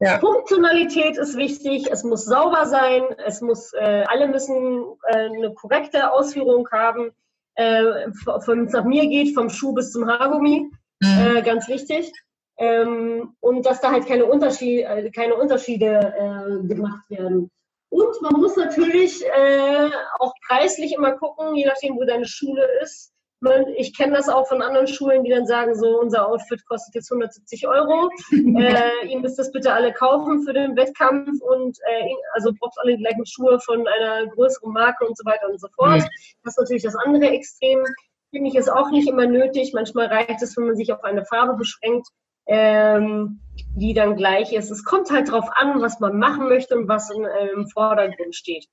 ja. 0.00 0.18
Funktionalität 0.18 1.16
ist 1.16 1.36
wichtig, 1.36 1.88
es 1.90 2.02
muss 2.02 2.24
sauber 2.24 2.66
sein, 2.66 3.04
es 3.24 3.40
muss, 3.40 3.72
äh, 3.74 4.04
alle 4.08 4.28
müssen 4.28 4.84
äh, 5.06 5.16
eine 5.16 5.54
korrekte 5.54 6.12
Ausführung 6.12 6.68
haben. 6.70 7.12
Äh, 7.54 7.84
wenn 8.46 8.66
es 8.66 8.72
nach 8.72 8.84
mir 8.84 9.06
geht, 9.06 9.34
vom 9.34 9.48
Schuh 9.48 9.72
bis 9.72 9.92
zum 9.92 10.06
Haargummi, 10.08 10.68
mhm. 11.00 11.36
Äh, 11.36 11.42
ganz 11.42 11.68
wichtig. 11.68 12.12
Ähm, 12.56 13.34
und 13.40 13.66
dass 13.66 13.80
da 13.80 13.92
halt 13.92 14.06
keine, 14.06 14.26
Unterschied, 14.26 14.84
äh, 14.84 15.10
keine 15.10 15.36
Unterschiede 15.36 16.14
äh, 16.16 16.66
gemacht 16.66 17.08
werden. 17.08 17.50
Und 17.94 18.22
man 18.22 18.40
muss 18.40 18.56
natürlich 18.56 19.24
auch 20.18 20.32
preislich 20.48 20.94
immer 20.94 21.12
gucken, 21.12 21.54
je 21.54 21.66
nachdem, 21.66 21.94
wo 21.96 22.04
deine 22.04 22.26
Schule 22.26 22.66
ist 22.82 23.14
ich 23.76 23.94
kenne 23.94 24.16
das 24.16 24.28
auch 24.28 24.48
von 24.48 24.62
anderen 24.62 24.86
Schulen, 24.86 25.22
die 25.22 25.30
dann 25.30 25.46
sagen, 25.46 25.74
so 25.74 26.00
unser 26.00 26.26
Outfit 26.26 26.64
kostet 26.66 26.94
jetzt 26.94 27.10
170 27.12 27.68
Euro. 27.68 28.08
äh, 28.32 29.06
ihr 29.06 29.18
müsst 29.20 29.38
das 29.38 29.52
bitte 29.52 29.72
alle 29.72 29.92
kaufen 29.92 30.42
für 30.44 30.54
den 30.54 30.76
Wettkampf 30.76 31.42
und 31.42 31.78
äh, 31.86 32.08
also 32.32 32.52
braucht 32.58 32.78
alle 32.78 32.96
die 32.96 33.02
gleichen 33.02 33.26
Schuhe 33.26 33.60
von 33.60 33.86
einer 33.86 34.26
größeren 34.28 34.72
Marke 34.72 35.06
und 35.06 35.18
so 35.18 35.26
weiter 35.26 35.46
und 35.50 35.60
so 35.60 35.68
fort. 35.74 36.00
Mhm. 36.00 36.08
Das 36.42 36.54
ist 36.54 36.58
natürlich 36.58 36.84
das 36.84 36.96
andere 36.96 37.28
Extrem. 37.30 37.84
Finde 38.30 38.48
ich 38.48 38.56
es 38.56 38.70
auch 38.70 38.90
nicht 38.90 39.08
immer 39.08 39.26
nötig. 39.26 39.72
Manchmal 39.74 40.06
reicht 40.06 40.42
es, 40.42 40.56
wenn 40.56 40.64
man 40.66 40.76
sich 40.76 40.90
auf 40.90 41.04
eine 41.04 41.26
Farbe 41.26 41.54
beschränkt, 41.54 42.08
ähm, 42.46 43.40
die 43.76 43.94
dann 43.94 44.16
gleich 44.16 44.52
ist. 44.52 44.70
Es 44.70 44.84
kommt 44.84 45.10
halt 45.10 45.28
darauf 45.28 45.48
an, 45.54 45.80
was 45.80 46.00
man 46.00 46.18
machen 46.18 46.48
möchte 46.48 46.76
und 46.76 46.88
was 46.88 47.10
in, 47.10 47.24
äh, 47.24 47.48
im 47.48 47.66
Vordergrund 47.68 48.34
steht 48.34 48.66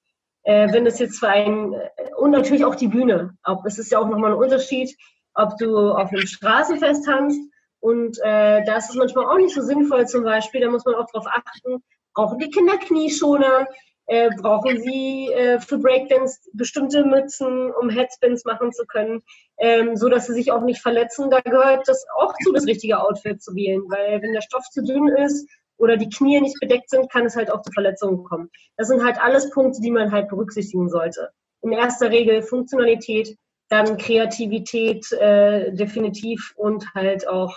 äh, 0.44 0.72
wenn 0.72 0.86
es 0.86 1.00
jetzt 1.00 1.20
für 1.20 1.30
ein, 1.30 1.74
äh, 1.74 1.90
und 2.18 2.32
natürlich 2.32 2.66
auch 2.66 2.76
die 2.76 2.88
Bühne. 2.88 3.36
Ob, 3.44 3.66
es 3.66 3.78
ist 3.78 3.92
ja 3.92 4.00
auch 4.00 4.10
nochmal 4.10 4.32
ein 4.32 4.38
Unterschied, 4.38 4.96
ob 5.34 5.58
du 5.58 5.92
auf 5.92 6.12
einem 6.12 6.26
Straßenfest 6.26 7.06
tanzt 7.06 7.40
und 7.80 8.18
äh, 8.20 8.64
da 8.64 8.78
ist 8.78 8.90
es 8.90 8.96
manchmal 8.96 9.26
auch 9.26 9.38
nicht 9.38 9.56
so 9.56 9.62
sinnvoll 9.62 10.08
zum 10.08 10.24
Beispiel, 10.24 10.62
da 10.62 10.70
muss 10.70 10.86
man 10.86 10.96
auch 10.96 11.08
darauf 11.12 11.28
achten, 11.28 11.84
brauchen 12.14 12.40
die 12.40 12.50
Kinder 12.50 12.78
Knieschoner, 12.78 13.68
äh, 14.08 14.30
brauchen 14.42 14.82
sie 14.82 15.32
äh, 15.32 15.60
für 15.60 15.78
Breakdance 15.78 16.40
bestimmte 16.54 17.06
Mützen, 17.06 17.72
um 17.72 17.90
Headspins 17.90 18.44
machen 18.46 18.74
zu 18.74 18.86
können, 18.86 19.24
ähm, 19.62 19.96
so 19.96 20.10
dass 20.10 20.26
sie 20.26 20.34
sich 20.34 20.52
auch 20.52 20.64
nicht 20.64 20.82
verletzen. 20.82 21.30
Da 21.30 21.40
gehört 21.40 21.88
das 21.88 22.04
auch 22.18 22.34
zu, 22.44 22.52
das 22.52 22.66
richtige 22.66 23.00
Outfit 23.00 23.42
zu 23.42 23.56
wählen, 23.56 23.84
weil 23.90 24.22
wenn 24.22 24.34
der 24.34 24.42
Stoff 24.42 24.66
zu 24.72 24.84
dünn 24.84 25.08
ist 25.08 25.48
oder 25.78 25.98
die 25.98 26.10
Knie 26.10 26.42
nicht 26.42 26.60
bedeckt 26.60 26.90
sind, 26.90 27.12
kann 27.12 27.26
es 27.26 27.36
halt 27.36 27.52
auch 27.52 27.62
zu 27.62 27.72
Verletzungen 27.72 28.24
kommen. 28.24 28.50
Das 28.78 28.88
sind 28.88 29.04
halt 29.04 29.22
alles 29.22 29.52
Punkte, 29.52 29.80
die 29.82 29.92
man 29.92 30.12
halt 30.12 30.30
berücksichtigen 30.30 30.90
sollte. 30.90 31.30
In 31.62 31.72
erster 31.72 32.10
Regel 32.10 32.42
Funktionalität, 32.42 33.38
dann 33.70 33.98
Kreativität 33.98 35.12
äh, 35.14 35.72
definitiv 35.74 36.54
und 36.58 36.92
halt 36.96 37.28
auch 37.28 37.56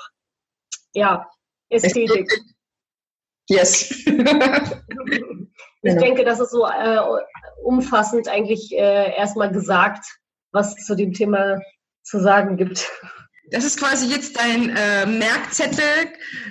ja 0.93 1.27
Ästhetik. 1.71 2.31
Yes. 3.49 3.90
ich 5.83 5.97
denke, 5.97 6.25
das 6.25 6.40
ist 6.40 6.51
so 6.51 6.67
äh, 6.67 7.01
umfassend 7.62 8.29
eigentlich 8.29 8.73
äh, 8.73 9.17
erstmal 9.17 9.51
gesagt, 9.51 10.05
was 10.53 10.77
zu 10.77 10.95
dem 10.95 11.12
Thema 11.12 11.61
zu 12.05 12.21
sagen 12.21 12.57
gibt. 12.57 12.88
Das 13.51 13.64
ist 13.64 13.79
quasi 13.79 14.07
jetzt 14.07 14.37
dein 14.38 14.71
äh, 14.71 15.07
Merkzettel. 15.07 15.85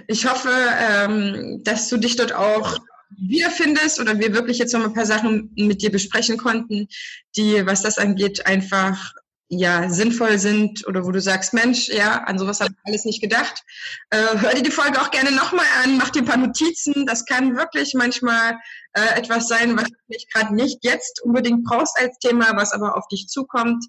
Ich 0.08 0.30
hoffe, 0.30 0.52
ähm, 0.52 1.62
dass 1.64 1.90
du 1.90 1.98
dich 1.98 2.16
dort 2.16 2.34
auch 2.34 2.80
wiederfindest 3.18 4.00
oder 4.00 4.20
wir 4.20 4.34
wirklich 4.34 4.58
jetzt 4.58 4.74
noch 4.74 4.84
ein 4.84 4.94
paar 4.94 5.06
Sachen 5.06 5.52
mit 5.56 5.82
dir 5.82 5.92
besprechen 5.92 6.38
konnten, 6.38 6.88
die, 7.36 7.66
was 7.66 7.82
das 7.82 7.98
angeht, 7.98 8.46
einfach 8.46 9.14
ja 9.50 9.90
sinnvoll 9.90 10.40
sind 10.40 10.88
oder 10.88 11.06
wo 11.06 11.12
du 11.12 11.22
sagst, 11.22 11.54
Mensch, 11.54 11.90
ja, 11.90 12.24
an 12.24 12.40
sowas 12.40 12.60
habe 12.60 12.72
ich 12.72 12.88
alles 12.88 13.06
nicht 13.06 13.22
gedacht. 13.22 13.64
Äh, 14.10 14.40
hör 14.40 14.54
dir 14.54 14.64
die 14.64 14.72
Folge 14.72 15.00
auch 15.02 15.12
gerne 15.12 15.32
nochmal 15.32 15.66
an, 15.84 15.98
mach 15.98 16.10
dir 16.10 16.24
ein 16.24 16.26
paar 16.26 16.38
Notizen. 16.38 17.06
Das 17.06 17.26
kann 17.26 17.56
wirklich 17.56 17.94
manchmal 17.94 18.58
äh, 18.94 19.18
etwas 19.18 19.48
sein, 19.48 19.78
was 19.78 19.90
du 19.90 19.96
nicht 20.08 20.32
gerade 20.32 20.56
nicht 20.56 20.80
jetzt 20.84 21.22
unbedingt 21.24 21.64
brauchst 21.64 21.98
als 22.00 22.18
Thema, 22.20 22.56
was 22.56 22.74
aber 22.74 22.96
auf 22.96 23.08
dich 23.08 23.28
zukommt. 23.28 23.86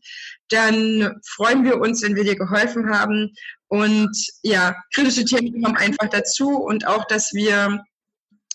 Dann 0.48 1.20
freuen 1.26 1.64
wir 1.64 1.80
uns, 1.80 2.02
wenn 2.02 2.16
wir 2.16 2.24
dir 2.24 2.36
geholfen 2.36 2.90
haben. 2.90 3.34
Und 3.68 4.16
ja, 4.42 4.74
kritische 4.94 5.24
Themen 5.24 5.62
kommen 5.62 5.76
einfach 5.76 6.08
dazu 6.08 6.48
und 6.56 6.86
auch, 6.86 7.04
dass 7.06 7.32
wir 7.32 7.82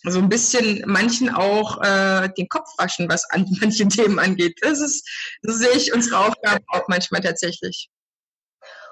so 0.03 0.19
ein 0.19 0.29
bisschen 0.29 0.83
manchen 0.85 1.29
auch 1.29 1.81
äh, 1.81 2.29
den 2.37 2.47
Kopf 2.47 2.69
waschen, 2.77 3.09
was 3.09 3.29
an 3.31 3.45
manchen 3.61 3.89
Themen 3.89 4.19
angeht. 4.19 4.57
Das 4.61 4.79
ist, 4.79 5.07
so 5.41 5.51
sehe 5.51 5.75
ich 5.75 5.93
unsere 5.93 6.19
Aufgabe 6.19 6.63
auch 6.67 6.87
manchmal 6.87 7.21
tatsächlich. 7.21 7.89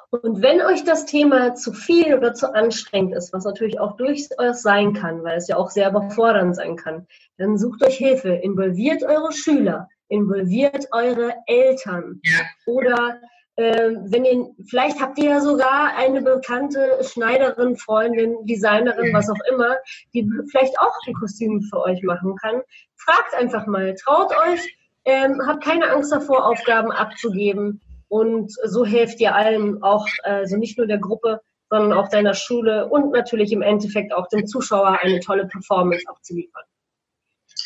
Und 0.10 0.42
wenn 0.42 0.62
euch 0.62 0.86
das 0.86 1.06
Thema 1.06 1.56
zu 1.56 1.74
viel 1.74 2.16
oder 2.16 2.34
zu 2.34 2.54
anstrengend 2.54 3.14
ist, 3.14 3.34
was 3.34 3.44
natürlich 3.44 3.80
auch 3.80 3.98
durchaus 3.98 4.62
sein 4.62 4.94
kann, 4.94 5.24
weil 5.24 5.38
es 5.38 5.50
ja 5.50 5.58
auch 5.58 5.70
sehr 5.70 5.90
überfordernd 5.90 6.56
sein 6.56 6.78
kann, 6.78 7.08
dann 7.38 7.58
sucht 7.58 7.84
euch 7.84 7.98
Hilfe, 7.98 8.30
involviert 8.30 9.04
eure 9.04 9.34
Schüler, 9.34 9.90
involviert 10.08 10.88
eure 10.94 11.34
Eltern 11.46 12.22
ja. 12.24 12.40
oder 12.66 13.20
ähm, 13.58 14.06
wenn 14.10 14.24
ihr, 14.24 14.46
vielleicht 14.70 15.02
habt 15.02 15.18
ihr 15.18 15.32
ja 15.32 15.42
sogar 15.42 15.96
eine 15.98 16.22
bekannte 16.22 17.00
Schneiderin, 17.02 17.76
Freundin, 17.76 18.46
Designerin, 18.46 19.14
was 19.14 19.30
auch 19.30 19.52
immer, 19.52 19.76
die 20.14 20.30
vielleicht 20.52 20.80
auch 20.80 20.94
ein 21.08 21.16
Kostüm 21.16 21.62
für 21.64 21.82
euch 21.82 22.02
machen 22.04 22.36
kann. 22.36 22.62
Fragt 22.98 23.34
einfach 23.34 23.66
mal, 23.66 23.96
traut 23.96 24.32
euch, 24.48 24.78
ähm, 25.06 25.42
habt 25.46 25.64
keine 25.64 25.90
Angst 25.90 26.12
davor, 26.12 26.46
Aufgaben 26.46 26.92
abzugeben 26.92 27.82
und 28.10 28.52
so 28.64 28.86
helft 28.86 29.20
ihr 29.20 29.36
allen, 29.36 29.84
auch 29.84 30.08
also 30.24 30.56
nicht 30.58 30.78
nur 30.78 30.88
der 30.88 31.00
Gruppe, 31.00 31.42
sondern 31.70 31.98
auch 31.98 32.08
deiner 32.10 32.34
Schule 32.34 32.88
und 32.88 33.12
natürlich 33.12 33.52
im 33.52 33.62
Endeffekt 33.62 34.14
auch 34.14 34.28
dem 34.28 34.48
Zuschauer 34.48 35.00
eine 35.02 35.20
tolle 35.20 35.46
Performance 35.48 36.06
abzuliefern. 36.08 36.64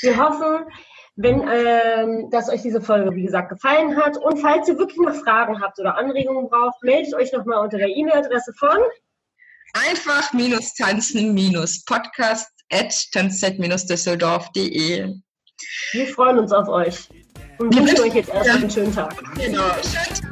Wir 0.01 0.17
hoffen, 0.17 0.65
wenn 1.15 1.47
ähm, 1.47 2.29
dass 2.31 2.49
euch 2.49 2.61
diese 2.61 2.81
Folge, 2.81 3.15
wie 3.15 3.23
gesagt, 3.23 3.49
gefallen 3.49 3.95
hat. 3.97 4.17
Und 4.17 4.39
falls 4.39 4.67
ihr 4.67 4.79
wirklich 4.79 4.99
noch 4.99 5.15
Fragen 5.15 5.61
habt 5.61 5.79
oder 5.79 5.97
Anregungen 5.97 6.49
braucht, 6.49 6.83
meldet 6.83 7.13
euch 7.13 7.31
nochmal 7.31 7.63
unter 7.63 7.77
der 7.77 7.87
E-Mail-Adresse 7.89 8.51
von 8.57 8.79
einfach-tanzen-podcast 9.73 12.51
at 12.71 13.11
tanzzeit-düsseldorf.de. 13.11 15.13
Wir 15.91 16.07
freuen 16.07 16.39
uns 16.39 16.51
auf 16.51 16.67
euch 16.67 17.07
und 17.59 17.75
wünschen 17.75 18.01
euch 18.01 18.15
jetzt 18.15 18.29
erstmal 18.29 18.57
einen 18.57 18.71
schönen 18.71 18.93
Tag. 18.93 19.15
Genau, 19.35 19.69
schöne 19.83 20.30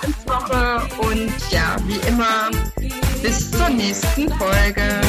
Tanzwoche 0.00 0.88
und 0.98 1.32
ja, 1.50 1.76
wie 1.86 1.98
immer, 2.08 2.50
bis 3.22 3.50
zur 3.50 3.68
nächsten 3.68 4.28
Folge. 4.34 5.00